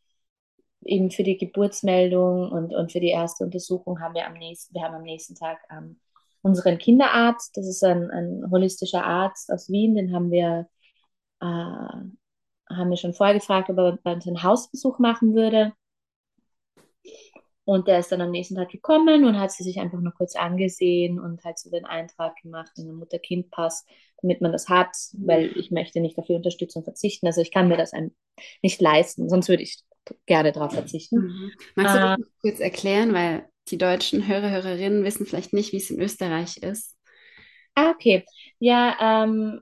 [0.83, 4.81] eben für die Geburtsmeldung und, und für die erste Untersuchung haben wir am nächsten, wir
[4.83, 5.99] haben am nächsten Tag ähm,
[6.41, 10.67] unseren Kinderarzt, das ist ein, ein holistischer Arzt aus Wien, den haben wir,
[11.41, 15.73] äh, haben wir schon vorher gefragt, ob er bei uns einen Hausbesuch machen würde.
[17.69, 20.35] Und der ist dann am nächsten Tag gekommen und hat sie sich einfach nur kurz
[20.35, 23.85] angesehen und halt so den Eintrag gemacht in den Mutter-Kind-Pass,
[24.23, 27.27] damit man das hat, weil ich möchte nicht auf die Unterstützung verzichten.
[27.27, 27.91] Also ich kann mir das
[28.63, 29.83] nicht leisten, sonst würde ich
[30.25, 31.17] gerne darauf verzichten.
[31.17, 31.51] Mhm.
[31.75, 35.77] Magst du das äh, kurz erklären, weil die deutschen Hörer, Hörerinnen wissen vielleicht nicht, wie
[35.77, 36.97] es in Österreich ist.
[37.75, 38.25] Ah, okay.
[38.57, 39.61] Ja, ähm,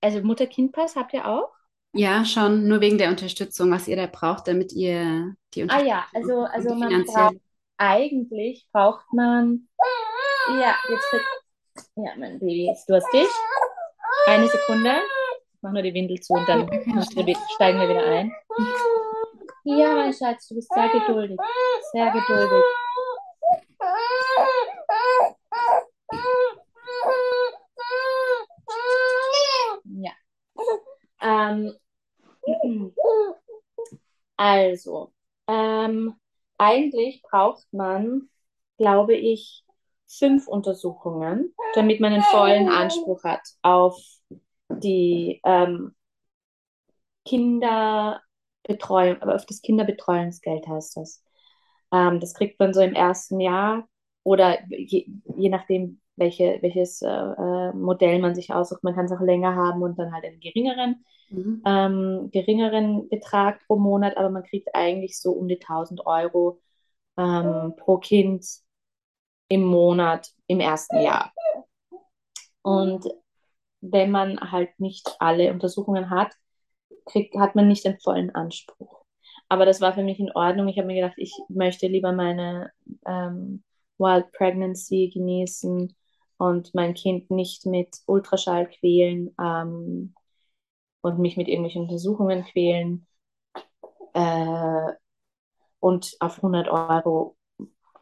[0.00, 1.52] also Mutter-Kind-Pass habt ihr auch?
[1.94, 5.92] Ja, schon, nur wegen der Unterstützung, was ihr da braucht, damit ihr die Unterstützung.
[5.92, 7.36] Ah ja, also, also man braucht,
[7.78, 9.68] eigentlich braucht man,
[10.48, 11.24] ja, jetzt kriegt,
[11.96, 13.26] ja, mein Baby ist durstig.
[14.26, 14.96] Eine Sekunde,
[15.54, 16.68] ich mache nur die Windel zu und dann
[17.54, 18.32] steigen wir wieder ein.
[19.64, 21.38] Ja, mein Schatz, du bist sehr geduldig,
[21.92, 22.64] sehr geduldig.
[29.84, 30.12] Ja.
[31.20, 31.74] Ähm,
[34.38, 35.12] also,
[35.48, 36.14] ähm,
[36.58, 38.30] eigentlich braucht man,
[38.78, 39.64] glaube ich,
[40.06, 44.00] fünf Untersuchungen, damit man einen vollen Anspruch hat auf
[44.70, 45.94] die ähm,
[47.26, 51.22] Kinderbetreuung, aber auf das Kinderbetreuungsgeld heißt das.
[51.92, 53.88] Ähm, das kriegt man so im ersten Jahr
[54.22, 58.84] oder je, je nachdem, welche, welches äh, äh Modell man sich aussucht.
[58.84, 61.62] Man kann es auch länger haben und dann halt einen geringeren mhm.
[61.64, 66.60] ähm, geringeren Betrag pro Monat, aber man kriegt eigentlich so um die 1000 Euro
[67.16, 68.46] ähm, pro Kind
[69.48, 71.32] im Monat im ersten Jahr.
[72.62, 73.06] Und
[73.80, 76.32] wenn man halt nicht alle Untersuchungen hat,
[77.06, 79.04] kriegt, hat man nicht den vollen Anspruch.
[79.48, 80.68] Aber das war für mich in Ordnung.
[80.68, 82.70] Ich habe mir gedacht, ich möchte lieber meine
[83.06, 83.62] ähm,
[83.96, 85.94] Wild Pregnancy genießen
[86.38, 90.14] und mein Kind nicht mit Ultraschall quälen ähm,
[91.02, 93.06] und mich mit irgendwelchen Untersuchungen quälen
[94.14, 94.92] äh,
[95.80, 97.36] und auf 100 Euro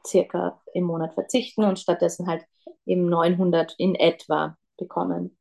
[0.06, 2.44] circa im Monat verzichten und stattdessen halt
[2.86, 5.36] eben 900 in etwa bekommen.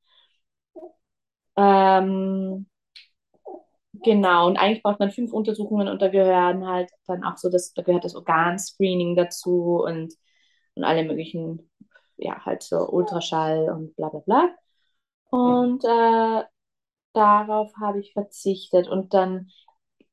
[1.58, 2.66] Ähm,
[4.04, 7.74] genau, und eigentlich braucht man fünf Untersuchungen und da gehören halt dann auch so, das,
[7.74, 10.14] da gehört das Organscreening dazu und,
[10.76, 11.70] und alle möglichen,
[12.18, 14.56] ja, halt so Ultraschall und bla bla bla.
[15.30, 16.44] Und äh,
[17.14, 19.50] darauf habe ich verzichtet und dann,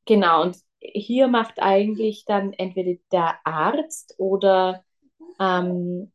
[0.04, 4.84] genau, und hier macht eigentlich dann entweder der Arzt oder
[5.38, 6.12] ähm,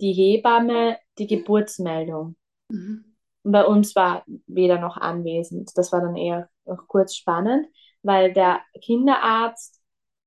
[0.00, 2.36] die Hebamme die Geburtsmeldung.
[2.68, 3.16] Mhm.
[3.42, 5.70] Bei uns war weder noch anwesend.
[5.76, 7.66] Das war dann eher noch kurz spannend,
[8.02, 9.75] weil der Kinderarzt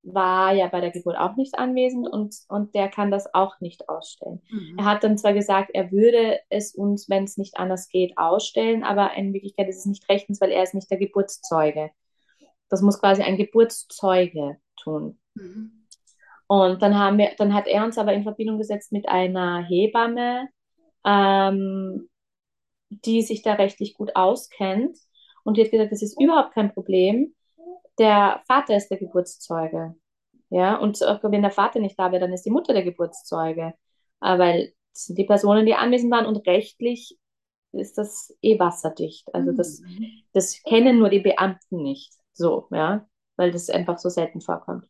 [0.03, 3.89] war ja bei der Geburt auch nicht anwesend und, und der kann das auch nicht
[3.89, 4.41] ausstellen.
[4.49, 4.77] Mhm.
[4.79, 8.83] Er hat dann zwar gesagt, er würde es uns, wenn es nicht anders geht, ausstellen,
[8.83, 11.91] aber in Wirklichkeit ist es nicht rechtens, weil er ist nicht der Geburtszeuge.
[12.69, 15.19] Das muss quasi ein Geburtszeuge tun.
[15.33, 15.85] Mhm.
[16.47, 20.47] Und dann haben wir, dann hat er uns aber in Verbindung gesetzt mit einer Hebamme,
[21.05, 22.09] ähm,
[22.89, 24.97] die sich da rechtlich gut auskennt.
[25.43, 27.35] Und die hat gesagt, das ist überhaupt kein Problem.
[27.99, 29.95] Der Vater ist der Geburtszeuge.
[30.49, 33.73] Ja, und wenn der Vater nicht da wäre, dann ist die Mutter der Geburtszeuge.
[34.21, 37.17] Äh, weil das sind die Personen, die anwesend waren und rechtlich
[37.71, 39.33] ist das eh wasserdicht.
[39.33, 40.23] Also das, mhm.
[40.33, 42.13] das kennen nur die Beamten nicht.
[42.33, 44.87] So, ja, weil das einfach so selten vorkommt.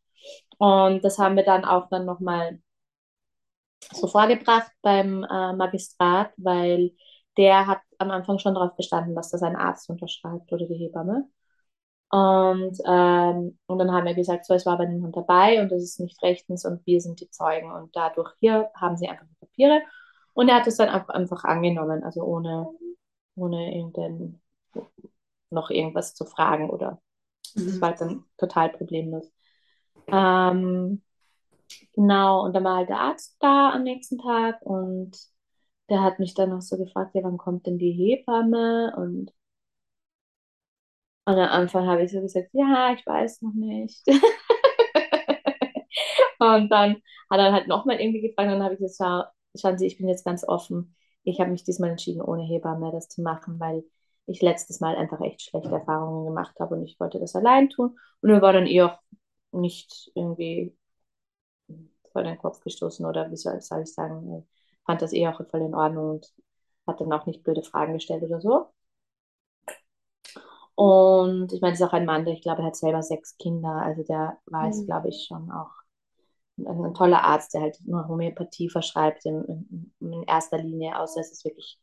[0.58, 2.62] Und das haben wir dann auch dann nochmal
[3.92, 6.92] so vorgebracht beim äh, Magistrat, weil
[7.38, 11.30] der hat am Anfang schon darauf bestanden, dass das ein Arzt unterschreibt oder die Hebamme.
[12.12, 15.84] Und, ähm, und dann haben wir gesagt, so, es war aber niemand dabei und das
[15.84, 17.72] ist nicht rechtens und wir sind die Zeugen.
[17.72, 19.82] Und dadurch hier haben sie einfach die Papiere.
[20.34, 22.68] Und er hat es dann einfach, einfach angenommen, also ohne,
[23.36, 24.42] ohne irgendein,
[25.52, 27.02] noch irgendwas zu fragen oder
[27.56, 27.66] mhm.
[27.66, 29.32] das war dann total problemlos.
[30.08, 31.04] Ähm,
[31.94, 35.18] genau, und dann war halt der Arzt da am nächsten Tag und
[35.90, 38.94] der hat mich dann noch so gefragt, ja, wann kommt denn die Hebamme?
[38.96, 39.32] Und,
[41.30, 44.02] und am Anfang habe ich so gesagt, ja, ich weiß noch nicht.
[46.40, 46.96] und dann
[47.30, 50.08] hat er halt nochmal irgendwie gefragt und dann habe ich gesagt, schauen Sie, ich bin
[50.10, 50.96] jetzt ganz offen.
[51.24, 53.84] Ich habe mich diesmal entschieden, ohne Hebamme das zu machen, weil
[54.26, 57.98] ich letztes Mal einfach echt schlechte Erfahrungen gemacht habe und ich wollte das allein tun.
[58.22, 58.98] Und mir war dann eh auch
[59.52, 60.76] nicht irgendwie
[62.12, 64.48] vor den Kopf gestoßen oder wie soll, soll ich sagen,
[64.86, 66.34] fand das eh auch voll in Ordnung und
[66.88, 68.68] hat dann auch nicht blöde Fragen gestellt oder so.
[70.80, 73.38] Und ich meine, es ist auch ein Mann, der ich glaube, er hat selber sechs
[73.38, 74.86] Kinder, also der weiß, mhm.
[74.86, 75.72] glaube ich, schon auch
[76.58, 79.44] ein, ein, toller Arzt, der halt nur Homöopathie verschreibt in,
[80.00, 81.78] in, in erster Linie, außer es ist wirklich,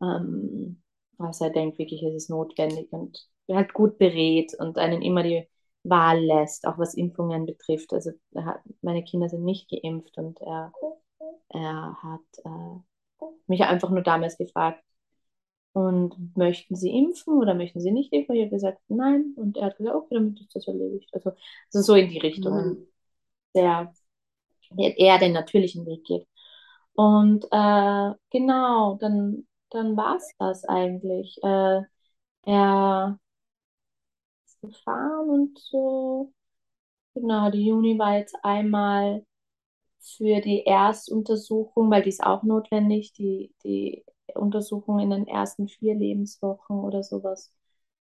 [0.00, 0.80] ähm,
[1.18, 5.48] was er denkt, wirklich ist es notwendig und halt gut berät und einen immer die
[5.82, 7.92] Wahl lässt, auch was Impfungen betrifft.
[7.92, 10.72] Also hat, meine Kinder sind nicht geimpft und er,
[11.48, 14.83] er hat äh, mich einfach nur damals gefragt,
[15.74, 18.36] und möchten Sie impfen oder möchten Sie nicht impfen?
[18.36, 19.34] Ich habe gesagt, nein.
[19.36, 21.10] Und er hat gesagt, okay, damit ist das erledigt.
[21.12, 21.32] Also,
[21.72, 22.86] also so in die Richtung,
[23.54, 23.92] der,
[24.70, 26.26] der eher den natürlichen Weg geht.
[26.94, 31.38] Und äh, genau, dann, dann war es das eigentlich.
[31.42, 31.82] Äh,
[32.46, 33.18] er
[34.62, 36.32] gefahren und so.
[37.14, 39.24] Genau, die Juni war jetzt einmal
[40.00, 44.04] für die Erstuntersuchung, weil die ist auch notwendig, die, die
[44.36, 47.52] Untersuchung in den ersten vier Lebenswochen oder sowas.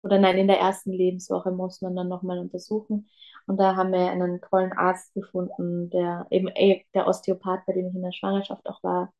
[0.03, 3.09] Oder nein, in der ersten Lebenswoche muss man dann nochmal untersuchen.
[3.47, 7.87] Und da haben wir einen tollen Arzt gefunden, der eben eh, der Osteopath, bei dem
[7.89, 9.13] ich in der Schwangerschaft auch war.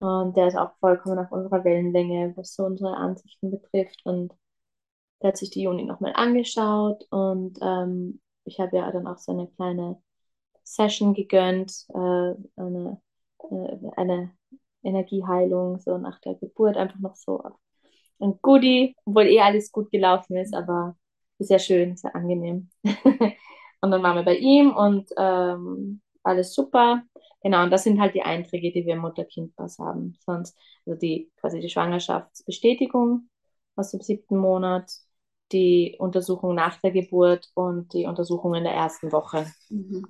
[0.00, 4.00] Und der ist auch vollkommen auf unserer Wellenlänge, was so unsere Ansichten betrifft.
[4.04, 4.34] Und
[5.22, 9.32] der hat sich die Juni nochmal angeschaut und ähm, ich habe ja dann auch so
[9.32, 10.02] eine kleine
[10.64, 13.00] Session gegönnt, äh, eine,
[13.50, 14.32] äh, eine
[14.82, 17.42] Energieheilung so nach der Geburt, einfach noch so
[18.20, 20.96] ein Goodie, obwohl eh alles gut gelaufen ist, aber
[21.38, 22.70] sehr schön, sehr angenehm.
[22.84, 27.02] und dann waren wir bei ihm und ähm, alles super.
[27.42, 30.16] Genau, und das sind halt die Einträge, die wir im Mutter-Kind-Pass haben.
[30.24, 33.28] Sonst, also die quasi die Schwangerschaftsbestätigung
[33.76, 34.90] aus dem siebten Monat,
[35.52, 39.46] die Untersuchung nach der Geburt und die Untersuchung in der ersten Woche.
[39.70, 40.06] Mhm.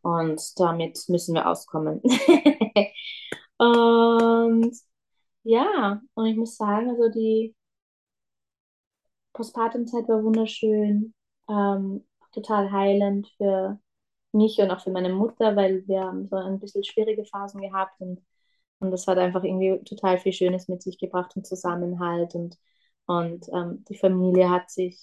[0.00, 2.00] Und damit müssen wir auskommen.
[3.58, 4.72] und
[5.44, 7.54] ja, und ich muss sagen, also die
[9.32, 11.14] Postpartumzeit war wunderschön.
[11.48, 13.78] Ähm, total heilend für
[14.32, 18.00] mich und auch für meine Mutter, weil wir haben so ein bisschen schwierige Phasen gehabt
[18.00, 18.22] und,
[18.80, 22.58] und das hat einfach irgendwie total viel Schönes mit sich gebracht und Zusammenhalt und,
[23.06, 24.98] und ähm, die Familie hat sich,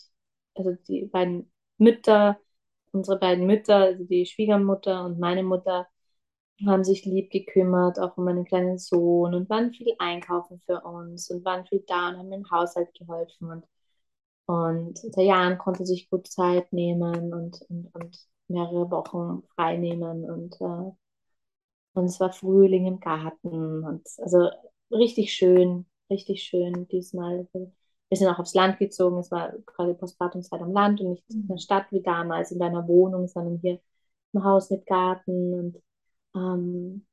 [0.56, 2.40] also die beiden Mütter,
[2.94, 5.88] unsere beiden Mütter, also die Schwiegermutter und meine Mutter,
[6.68, 11.30] haben sich lieb gekümmert, auch um meinen kleinen Sohn und waren viel einkaufen für uns
[11.30, 13.66] und waren viel da und haben im Haushalt geholfen und
[14.48, 20.30] und der Jan konnte sich gut Zeit nehmen und, und, und mehrere Wochen frei nehmen.
[20.30, 20.92] Und, äh,
[21.94, 23.84] und es war Frühling im Garten.
[23.84, 24.50] Und also
[24.92, 27.48] richtig schön, richtig schön diesmal.
[27.54, 29.18] Wir sind auch aufs Land gezogen.
[29.20, 32.88] Es war gerade Postpartumzeit am Land und nicht in der Stadt wie damals in deiner
[32.88, 33.80] Wohnung, sondern hier
[34.34, 35.54] im Haus mit Garten.
[35.54, 35.82] Und,
[36.36, 37.06] ähm,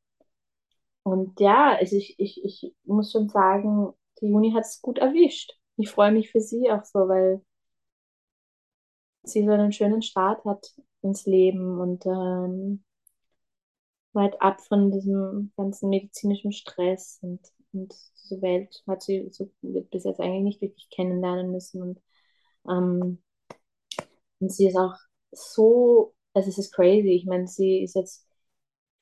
[1.04, 5.52] und ja, also ich, ich, ich muss schon sagen, die Juni hat es gut erwischt
[5.76, 7.42] ich freue mich für sie auch so, weil
[9.24, 12.84] sie so einen schönen Start hat ins Leben und ähm,
[14.12, 17.40] weit ab von diesem ganzen medizinischen Stress und,
[17.72, 21.82] und diese Welt hat sie so bis jetzt eigentlich nicht wirklich kennenlernen müssen.
[21.82, 22.00] Und,
[22.68, 23.22] ähm,
[24.40, 24.94] und sie ist auch
[25.32, 27.10] so, also es ist crazy.
[27.12, 28.26] Ich meine, sie ist jetzt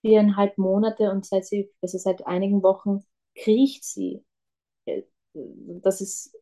[0.01, 4.25] viereinhalb Monate und seit sie, also seit einigen Wochen kriecht sie.
[4.87, 5.03] Äh,
[5.35, 6.37] das ist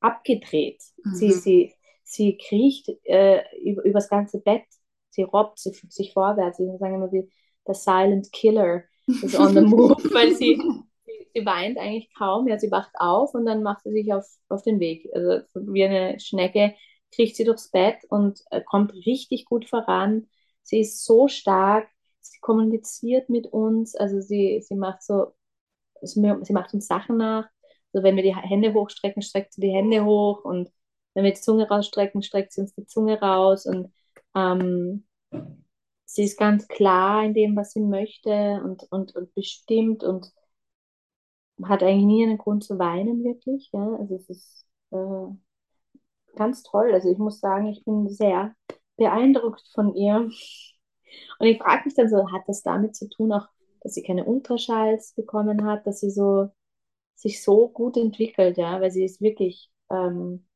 [0.00, 0.82] abgedreht.
[1.04, 1.14] Mhm.
[1.14, 1.74] Sie, sie,
[2.04, 4.64] sie kriecht äh, über, übers ganze Bett,
[5.10, 6.58] sie robbt sie, sich vorwärts.
[6.58, 7.30] Sie sagen immer wie
[7.66, 10.60] der Silent Killer ist on the move, weil sie,
[11.04, 12.48] sie, sie, weint eigentlich kaum.
[12.48, 15.08] Ja, sie wacht auf und dann macht sie sich auf, auf den Weg.
[15.12, 16.74] Also wie eine Schnecke
[17.12, 20.28] kriecht sie durchs Bett und äh, kommt richtig gut voran.
[20.62, 21.88] Sie ist so stark,
[22.20, 25.34] sie kommuniziert mit uns, also sie, sie macht so,
[26.02, 26.20] sie
[26.52, 27.48] macht uns Sachen nach
[27.92, 30.70] also wenn wir die Hände hochstrecken, streckt sie die Hände hoch und
[31.14, 33.92] wenn wir die Zunge rausstrecken, streckt sie uns die Zunge raus und
[34.34, 35.06] ähm,
[36.04, 40.32] sie ist ganz klar in dem, was sie möchte und, und, und bestimmt und
[41.64, 43.70] hat eigentlich nie einen Grund zu weinen, wirklich.
[43.72, 43.96] Ja?
[43.98, 46.92] Also es ist äh, ganz toll.
[46.92, 48.54] Also ich muss sagen, ich bin sehr
[48.96, 50.30] beeindruckt von ihr.
[51.38, 53.48] Und ich frage mich dann so, hat das damit zu tun, auch,
[53.82, 56.50] dass sie keine Ultraschalls bekommen hat, dass sie so
[57.16, 60.46] sich so gut entwickelt, ja, weil sie ist wirklich, ähm,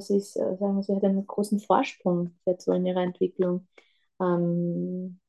[0.00, 3.66] sie ist, äh, sagen wir, sie hat einen großen Vorsprung jetzt so in ihrer Entwicklung
[4.20, 5.20] ähm,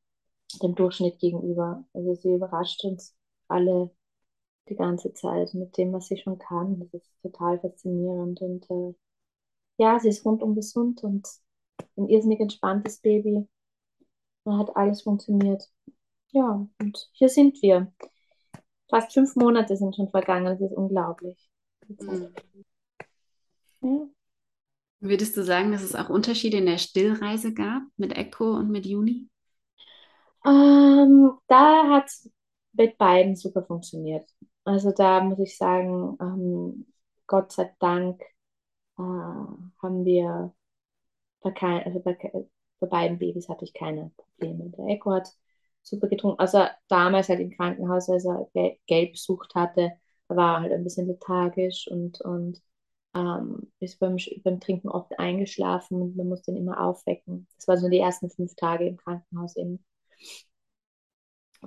[0.61, 1.85] dem Durchschnitt gegenüber.
[1.93, 3.15] Also sie überrascht uns
[3.47, 3.91] alle
[4.69, 6.79] die ganze Zeit mit dem, was sie schon kann.
[6.79, 8.95] Das ist total faszinierend und äh,
[9.79, 11.27] ja, sie ist rundum gesund und
[11.97, 13.47] ein irrsinnig entspanntes Baby.
[14.45, 15.63] Da hat alles funktioniert.
[16.31, 17.91] Ja, und hier sind wir
[18.89, 20.45] fast fünf Monate sind schon vergangen.
[20.45, 21.49] Das ist unglaublich.
[21.87, 22.31] Mhm.
[23.81, 24.07] Ja.
[24.99, 28.85] Würdest du sagen, dass es auch Unterschiede in der Stillreise gab mit Echo und mit
[28.85, 29.29] Juni?
[30.43, 32.31] Ähm, da hat es
[32.73, 34.27] mit beiden super funktioniert.
[34.63, 36.87] Also da muss ich sagen, ähm,
[37.27, 38.21] Gott sei Dank
[38.97, 40.53] äh, haben wir
[41.49, 42.17] bei, kein, also bei,
[42.79, 44.69] bei beiden Babys hatte ich keine Probleme.
[44.77, 45.29] Der Echo hat
[45.83, 46.39] super getrunken.
[46.39, 48.47] Also damals halt im Krankenhaus, als er
[48.87, 49.93] Geld besucht hatte,
[50.27, 52.61] war er halt ein bisschen lethargisch und, und
[53.15, 57.47] ähm, ist beim, beim Trinken oft eingeschlafen und man musste ihn immer aufwecken.
[57.55, 59.83] Das war so die ersten fünf Tage im Krankenhaus eben.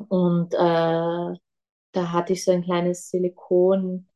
[0.09, 4.09] Und äh, da hatte ich so ein kleines Silikon,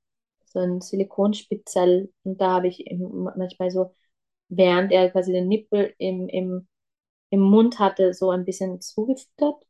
[0.46, 2.84] so ein Silikonspitzel und da habe ich
[3.36, 3.94] manchmal so,
[4.56, 6.68] während er quasi den Nippel im, im,
[7.30, 9.64] im Mund hatte, so ein bisschen zugefüttert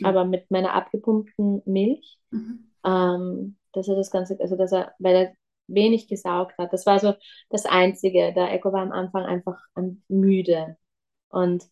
[0.00, 0.06] Mhm.
[0.06, 2.18] aber mit meiner abgepumpten Milch.
[2.32, 2.70] Mhm.
[2.84, 5.34] Ähm, dass er das Ganze, also dass er, weil er
[5.68, 6.72] wenig gesaugt hat.
[6.72, 7.14] Das war so
[7.50, 8.32] das Einzige.
[8.34, 9.58] Der Echo war am Anfang einfach
[10.08, 10.76] müde.
[11.30, 11.64] Und,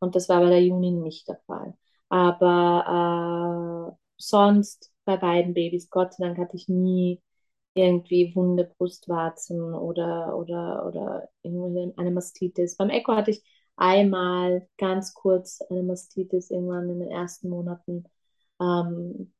[0.00, 1.74] und das war bei der Juni nicht der Fall.
[2.08, 7.22] Aber äh, sonst bei beiden Babys, Gott sei Dank, hatte ich nie
[7.74, 12.76] irgendwie wunde Brustwarzen oder, oder, oder eine Mastitis.
[12.76, 13.42] Beim Echo hatte ich
[13.76, 18.04] einmal ganz kurz eine Mastitis irgendwann in den ersten Monaten.
[18.60, 19.32] Ähm,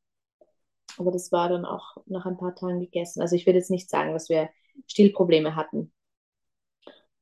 [0.98, 3.20] aber das war dann auch nach ein paar Tagen gegessen.
[3.20, 4.50] Also ich würde jetzt nicht sagen, dass wir
[4.86, 5.92] Stillprobleme hatten.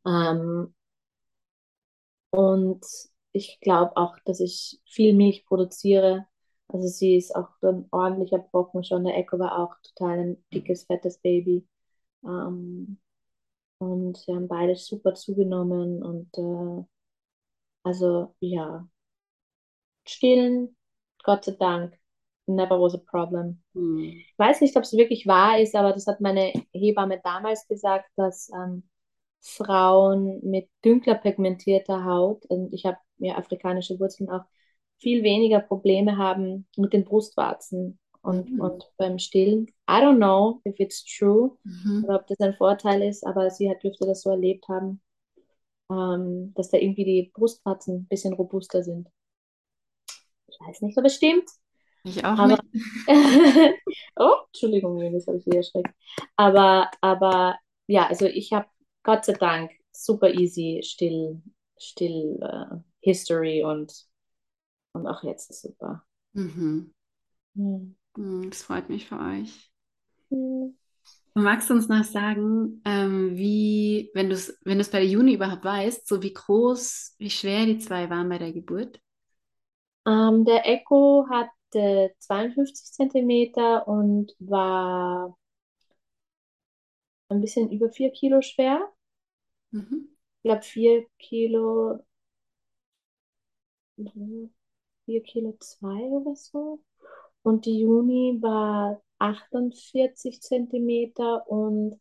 [0.07, 0.75] Ähm,
[2.31, 2.85] und
[3.33, 6.27] ich glaube auch, dass ich viel Milch produziere.
[6.73, 9.05] Also sie ist auch ein ordentlicher Brocken schon.
[9.05, 11.67] Der Echo war auch total ein dickes, fettes Baby.
[12.25, 12.99] Ähm,
[13.79, 16.85] und sie haben beide super zugenommen und äh,
[17.85, 18.87] also ja,
[20.07, 20.77] stillen,
[21.25, 21.95] Gott sei Dank,
[22.47, 23.63] never was a problem.
[23.75, 23.99] Hm.
[24.05, 28.11] Ich weiß nicht, ob es wirklich wahr ist, aber das hat meine Hebamme damals gesagt,
[28.17, 28.85] dass, ähm,
[29.41, 34.45] Frauen mit dünkler pigmentierter Haut, und ich habe ja afrikanische Wurzeln auch,
[35.03, 38.61] viel weniger Probleme haben mit den Brustwarzen und, Mhm.
[38.61, 39.67] und beim Stillen.
[39.91, 42.03] I don't know if it's true Mhm.
[42.03, 45.03] oder ob das ein Vorteil ist, aber sie hat, dürfte das so erlebt haben,
[45.91, 49.09] ähm, dass da irgendwie die Brustwarzen ein bisschen robuster sind.
[50.49, 51.49] Ich weiß nicht, ob es stimmt,
[52.05, 52.63] Ich auch aber nicht.
[54.17, 55.95] oh, Entschuldigung, das habe ich wieder erschreckt.
[56.37, 58.69] Aber, aber ja, also ich habe
[59.03, 61.43] Gott sei Dank super easy still,
[61.79, 63.93] still äh, History und,
[64.95, 66.05] und auch jetzt ist super.
[66.35, 66.93] Mhm.
[67.57, 67.95] Hm.
[68.17, 69.71] Mhm, Das freut mich für euch.
[70.31, 70.73] Hm.
[71.35, 75.65] Magst du uns noch sagen, ähm, wie, wenn du es, wenn bei der Juni überhaupt
[75.65, 79.01] weißt, so wie groß, wie schwer die zwei waren bei der Geburt?
[80.07, 85.37] Ähm, der Echo hatte 52 Zentimeter und war
[87.31, 88.93] ein bisschen über 4 Kilo schwer.
[89.73, 90.07] Mhm.
[90.37, 91.99] Ich glaube 4 Kilo,
[95.05, 96.81] 4 Kilo 2 oder so.
[97.43, 102.01] Und die Juni war 48 Zentimeter und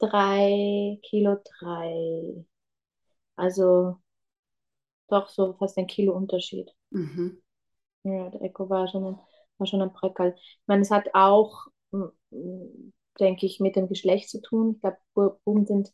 [0.00, 2.46] 3 Kilo 3.
[3.36, 4.00] Also
[5.08, 6.70] doch so fast ein Kilo Unterschied.
[6.92, 7.40] Mhm.
[8.02, 9.18] Ja, der Echo war schon ein,
[9.58, 10.34] war schon ein Breckerl.
[10.36, 11.66] Ich meine, es hat auch,
[13.20, 14.72] denke ich, mit dem Geschlecht zu tun.
[14.74, 15.92] Ich glaube, Bu- Buben sind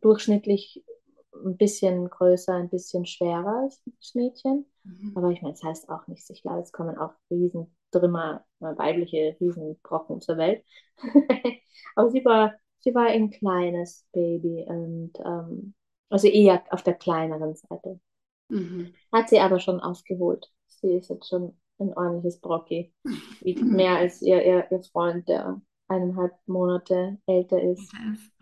[0.00, 0.84] durchschnittlich
[1.32, 4.66] ein bisschen größer, ein bisschen schwerer als das Mädchen.
[4.84, 5.12] Mhm.
[5.14, 6.30] Aber ich meine, es heißt auch nichts.
[6.30, 10.64] Ich glaube, es kommen auch Riesentrümmer, äh, weibliche Riesenbrocken zur Welt.
[11.94, 15.74] Aber sie war, sie war ein kleines Baby und ähm,
[16.08, 18.00] also eher auf der kleineren Seite.
[18.48, 18.92] Mhm.
[19.12, 20.50] Hat sie aber schon aufgeholt.
[20.66, 22.92] Sie ist jetzt schon ein ordentliches Brocki.
[23.40, 27.92] Wiegt mehr als ihr, ihr, ihr Freund, der eineinhalb Monate älter ist.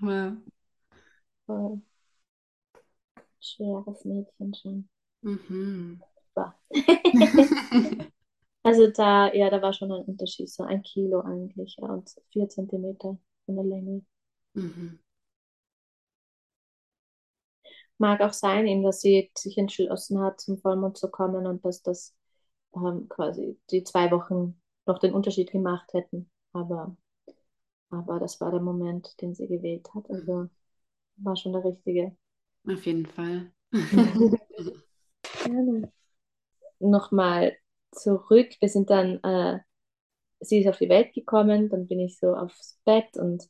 [0.00, 0.32] Wow.
[1.46, 1.82] Voll
[3.40, 4.88] schweres Mädchen schon.
[5.22, 6.02] Mhm.
[8.62, 12.48] Also da, ja, da war schon ein Unterschied, so ein Kilo eigentlich, ja, und vier
[12.48, 14.02] Zentimeter von der Länge.
[14.54, 14.98] Mhm.
[17.98, 21.82] Mag auch sein, eben, dass sie sich entschlossen hat, zum Vollmond zu kommen und dass
[21.82, 22.14] das
[22.76, 26.30] ähm, quasi die zwei Wochen noch den Unterschied gemacht hätten.
[26.52, 26.96] Aber,
[27.90, 30.10] aber das war der Moment, den sie gewählt hat.
[30.10, 30.48] Also
[31.18, 32.16] war schon der richtige.
[32.68, 33.50] Auf jeden Fall.
[35.44, 35.92] Gerne.
[36.80, 37.56] Nochmal
[37.92, 38.50] zurück.
[38.60, 39.60] Wir sind dann, äh,
[40.40, 43.48] sie ist auf die Welt gekommen, dann bin ich so aufs Bett und,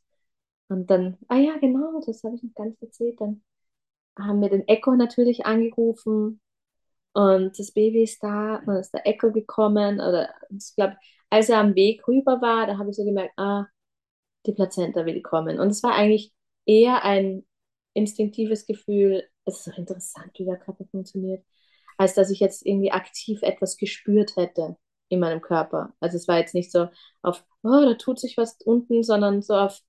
[0.69, 3.21] und dann, ah ja, genau, das habe ich noch gar nicht erzählt.
[3.21, 3.43] Dann
[4.19, 6.41] haben wir den Echo natürlich angerufen
[7.13, 10.97] und das Baby ist da, dann ist der Echo gekommen oder ich glaube,
[11.31, 13.67] als er am Weg rüber war, da habe ich so gemerkt, ah,
[14.47, 15.61] die Plazenta will kommen.
[15.61, 16.33] Und es war eigentlich
[16.67, 17.45] eher ein
[17.99, 21.45] instinktives Gefühl, es ist so interessant, wie der Körper funktioniert,
[21.97, 24.77] als dass ich jetzt irgendwie aktiv etwas gespürt hätte
[25.09, 25.95] in meinem Körper.
[26.01, 26.89] Also es war jetzt nicht so
[27.23, 29.81] auf, oh, da tut sich was unten, sondern so auf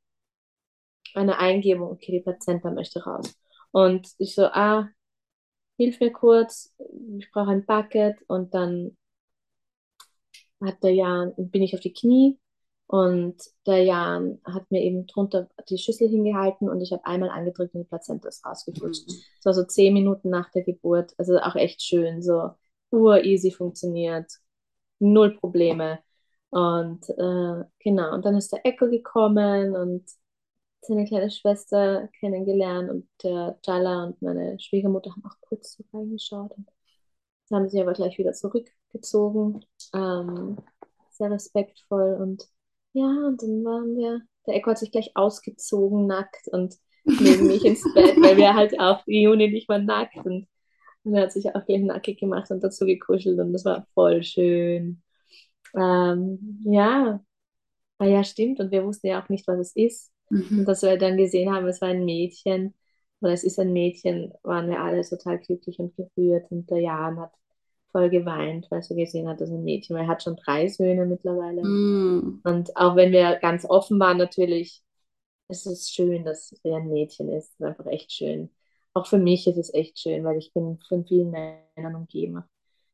[1.14, 3.36] eine Eingebung, okay, die Plazenta möchte raus.
[3.72, 4.90] Und ich so, ah,
[5.78, 6.74] hilf mir kurz,
[7.18, 8.98] ich brauche ein Bucket und dann
[10.62, 12.38] hat der Jan, bin ich auf die Knie
[12.90, 13.36] und
[13.68, 17.82] der Jan hat mir eben drunter die Schüssel hingehalten und ich habe einmal angedrückt und
[17.82, 19.08] die Plazenta ist rausgeflutscht.
[19.08, 19.14] Mhm.
[19.38, 22.50] Das war so zehn Minuten nach der Geburt, also auch echt schön, so
[22.90, 24.26] ur-easy funktioniert,
[24.98, 26.00] null Probleme.
[26.50, 30.10] Und äh, genau, und dann ist der Echo gekommen und
[30.82, 36.58] seine kleine Schwester kennengelernt und der Jalla und meine Schwiegermutter haben auch kurz so reingeschaut.
[36.58, 36.68] Und
[37.50, 39.64] dann haben sie aber gleich wieder zurückgezogen.
[39.94, 40.58] Ähm,
[41.12, 42.50] sehr respektvoll und
[42.94, 46.76] ja, und dann waren wir, der Echo hat sich gleich ausgezogen, nackt und
[47.18, 50.48] neben mich ins Bett, weil wir halt auch, die Juni nicht mal nackt und,
[51.04, 54.24] und er hat sich auch gleich nackig gemacht und dazu gekuschelt und das war voll
[54.24, 55.04] schön.
[55.76, 57.22] Ähm, ja,
[58.00, 60.12] ah, ja, stimmt und wir wussten ja auch nicht, was es ist.
[60.56, 60.68] Und Mhm.
[60.68, 62.76] dass wir dann gesehen haben, es war ein Mädchen
[63.22, 66.52] oder es ist ein Mädchen, waren wir alle total glücklich und gerührt.
[66.52, 67.34] Und der Jan hat
[67.92, 71.06] voll geweint, weil so gesehen hat, dass ein Mädchen, weil er hat schon drei Söhne
[71.06, 71.62] mittlerweile.
[71.64, 72.42] Mhm.
[72.44, 74.84] Und auch wenn wir ganz offen waren, natürlich,
[75.48, 77.50] es ist schön, dass er ein Mädchen ist.
[77.50, 78.52] Es ist einfach echt schön.
[78.94, 82.44] Auch für mich ist es echt schön, weil ich bin von vielen Männern umgeben.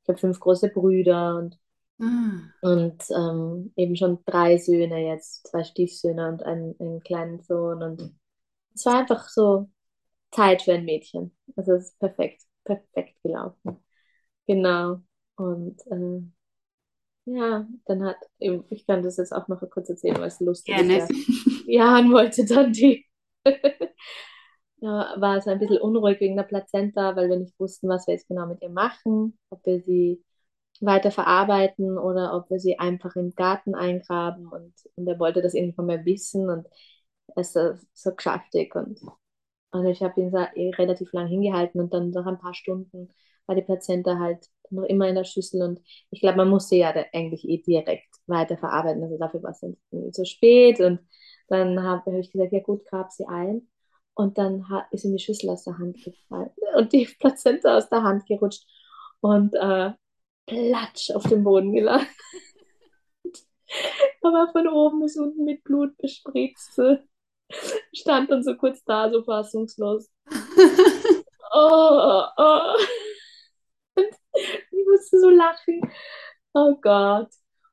[0.03, 1.59] Ich habe fünf große Brüder und
[1.99, 2.51] Ah.
[2.61, 7.83] und ähm, eben schon drei Söhne jetzt, zwei Stiefsöhne und einen, einen kleinen Sohn.
[7.83, 8.17] Und
[8.75, 9.69] es war einfach so
[10.31, 11.35] Zeit für ein Mädchen.
[11.55, 13.84] Also es ist perfekt, perfekt gelaufen.
[14.47, 15.01] Genau.
[15.35, 16.21] Und äh,
[17.25, 20.79] ja, dann hat, eben- ich kann das jetzt auch noch kurz erzählen, weil es lustig
[20.81, 20.93] ist.
[21.65, 23.05] Ja, Jan wollte dann die,
[24.77, 28.13] ja, war es ein bisschen unruhig wegen der Plazenta, weil wir nicht wussten, was wir
[28.15, 30.23] jetzt genau mit ihr machen, ob wir sie
[30.81, 35.53] weiter verarbeiten oder ob wir sie einfach im Garten eingraben und, und er wollte das
[35.53, 36.67] irgendwie von mir wissen und
[37.35, 38.99] es ist so geschäftig und,
[39.71, 43.09] und ich habe ihn so eh relativ lang hingehalten und dann nach ein paar Stunden
[43.47, 46.93] war die Plazenta halt noch immer in der Schüssel und ich glaube, man musste ja
[47.13, 49.77] eigentlich eh direkt weiter verarbeiten, also dafür war es dann
[50.11, 50.99] zu spät und
[51.47, 53.67] dann habe hab ich gesagt, ja gut, grab sie ein
[54.15, 58.03] und dann ist ihm die Schüssel aus der Hand gefallen und die Plazenta aus der
[58.03, 58.65] Hand gerutscht
[59.21, 59.91] und äh,
[60.45, 62.07] platsch auf dem Boden gelandet.
[64.21, 66.79] Aber von oben bis unten mit Blut bespritzt.
[67.93, 70.09] Stand dann so kurz da, so fassungslos.
[71.53, 72.75] oh, oh.
[74.85, 75.81] Ich musste so lachen.
[76.53, 77.29] Oh Gott.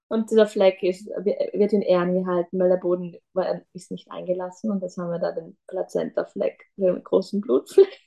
[0.08, 4.70] Und dieser Fleck ist, wird in Ehren gehalten, weil der Boden war, ist nicht eingelassen.
[4.70, 8.00] Und jetzt haben wir da den Plazenta-Fleck, den großen Blutfleck.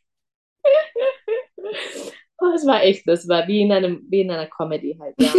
[2.39, 5.15] oh, es war echt, das war wie in, einem, wie in einer Comedy halt.
[5.19, 5.33] Ja.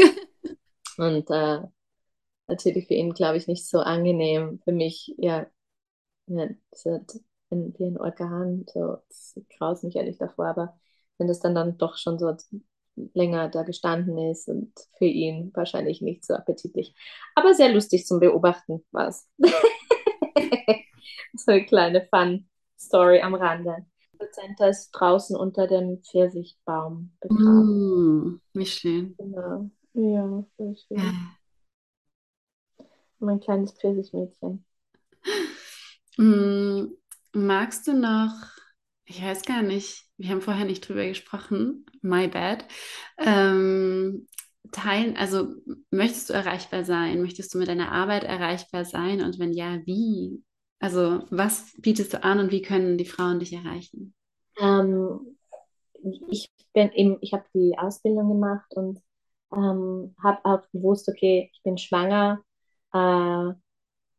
[0.99, 1.61] Und äh,
[2.49, 4.61] natürlich für ihn, glaube ich, nicht so angenehm.
[4.65, 5.47] Für mich, ja,
[6.27, 6.99] ja so,
[7.51, 10.79] ein, wie ein Organ, so, das graust mich ehrlich davor, aber
[11.19, 12.35] wenn das dann, dann doch schon so
[13.15, 16.95] länger da gestanden ist und für ihn wahrscheinlich nicht so appetitlich.
[17.35, 19.29] Aber sehr lustig zum Beobachten war es.
[21.35, 23.87] so eine kleine Fun-Story am Rande.
[24.19, 28.33] Plazenta ist draußen unter dem Pfirsichbaum begraben.
[28.33, 29.15] Mm, wie schön.
[29.19, 29.71] Genau.
[29.93, 31.15] Ja, sehr schön.
[33.19, 34.65] Mein kleines Pfirsichmädchen.
[36.19, 36.87] Mm,
[37.33, 38.33] magst du noch,
[39.07, 42.67] ich weiß gar nicht, wir haben vorher nicht drüber gesprochen, my bad,
[43.19, 44.27] ähm,
[44.73, 45.55] teilen, also
[45.91, 47.23] möchtest du erreichbar sein?
[47.23, 49.23] Möchtest du mit deiner Arbeit erreichbar sein?
[49.23, 50.43] Und wenn ja, wie?
[50.81, 54.15] Also was bietest du an und wie können die Frauen dich erreichen?
[54.59, 55.37] Ähm,
[56.29, 59.01] ich bin eben, ich habe die Ausbildung gemacht und
[59.55, 62.43] ähm, habe auch gewusst, okay, ich bin schwanger.
[62.93, 63.53] Äh,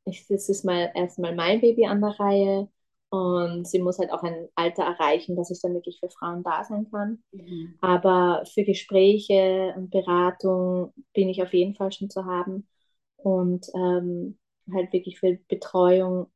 [0.06, 2.70] ich, das ist mal erstmal mein Baby an der Reihe
[3.10, 6.64] und sie muss halt auch ein Alter erreichen, dass ich dann wirklich für Frauen da
[6.64, 7.24] sein kann.
[7.32, 7.76] Mhm.
[7.80, 12.68] Aber für Gespräche und Beratung bin ich auf jeden Fall schon zu haben.
[13.16, 14.38] Und ähm,
[14.74, 16.28] halt wirklich für Betreuung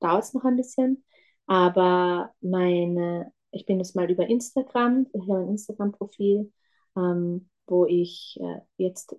[0.00, 1.04] dauert es noch ein bisschen.
[1.46, 6.52] Aber meine, ich bin jetzt mal über Instagram, ich habe ein Instagram-Profil,
[6.96, 9.16] ähm, wo ich äh, jetzt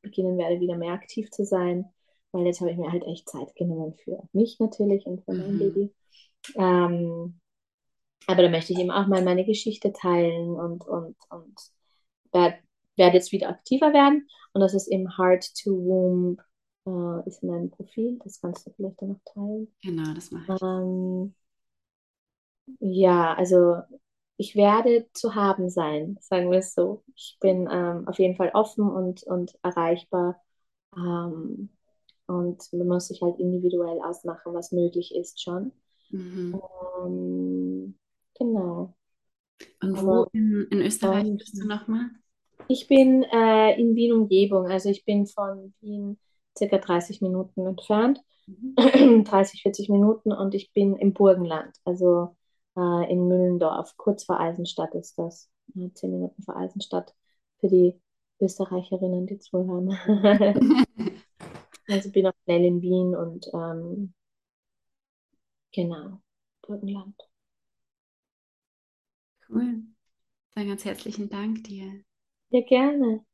[0.00, 1.84] beginnen werde, wieder mehr aktiv zu sein,
[2.32, 5.54] weil jetzt habe ich mir halt echt Zeit genommen für mich natürlich und für mein
[5.54, 5.58] mhm.
[5.58, 5.94] Baby.
[6.56, 7.40] Ähm,
[8.26, 11.54] aber da möchte ich eben auch mal meine Geschichte teilen und, und, und
[12.32, 12.58] werde
[12.98, 14.28] werd jetzt wieder aktiver werden.
[14.52, 16.40] Und das ist eben Heart to Womb,
[16.86, 18.18] äh, ist mein Profil.
[18.24, 19.68] Das kannst du vielleicht dann noch teilen.
[19.82, 20.62] Genau, das mache ich.
[20.62, 21.34] Ähm,
[22.80, 23.76] ja, also
[24.36, 27.02] ich werde zu haben sein, sagen wir es so.
[27.14, 30.40] Ich bin ähm, auf jeden Fall offen und, und erreichbar.
[30.96, 31.70] Ähm,
[32.26, 35.72] und man muss sich halt individuell ausmachen, was möglich ist schon.
[36.10, 36.60] Mhm.
[37.04, 37.94] Ähm,
[38.38, 38.94] genau.
[39.82, 42.10] Und wo in, in Österreich und, bist du nochmal?
[42.68, 46.18] Ich bin äh, in Wien Umgebung, also ich bin von Wien
[46.56, 49.24] circa 30 Minuten entfernt, mhm.
[49.24, 52.36] 30, 40 Minuten und ich bin im Burgenland, also
[52.76, 57.14] äh, in Müllendorf, kurz vor Eisenstadt ist das, äh, 10 Minuten vor Eisenstadt
[57.60, 57.94] für die
[58.40, 59.96] Österreicherinnen, die zuhören.
[61.88, 64.14] also bin auch schnell in Wien und ähm,
[65.72, 66.20] Genau,
[66.60, 67.16] Burgenland.
[69.48, 69.82] Cool.
[70.54, 72.04] Dann ganz herzlichen Dank dir.
[72.50, 73.24] Ja, gerne.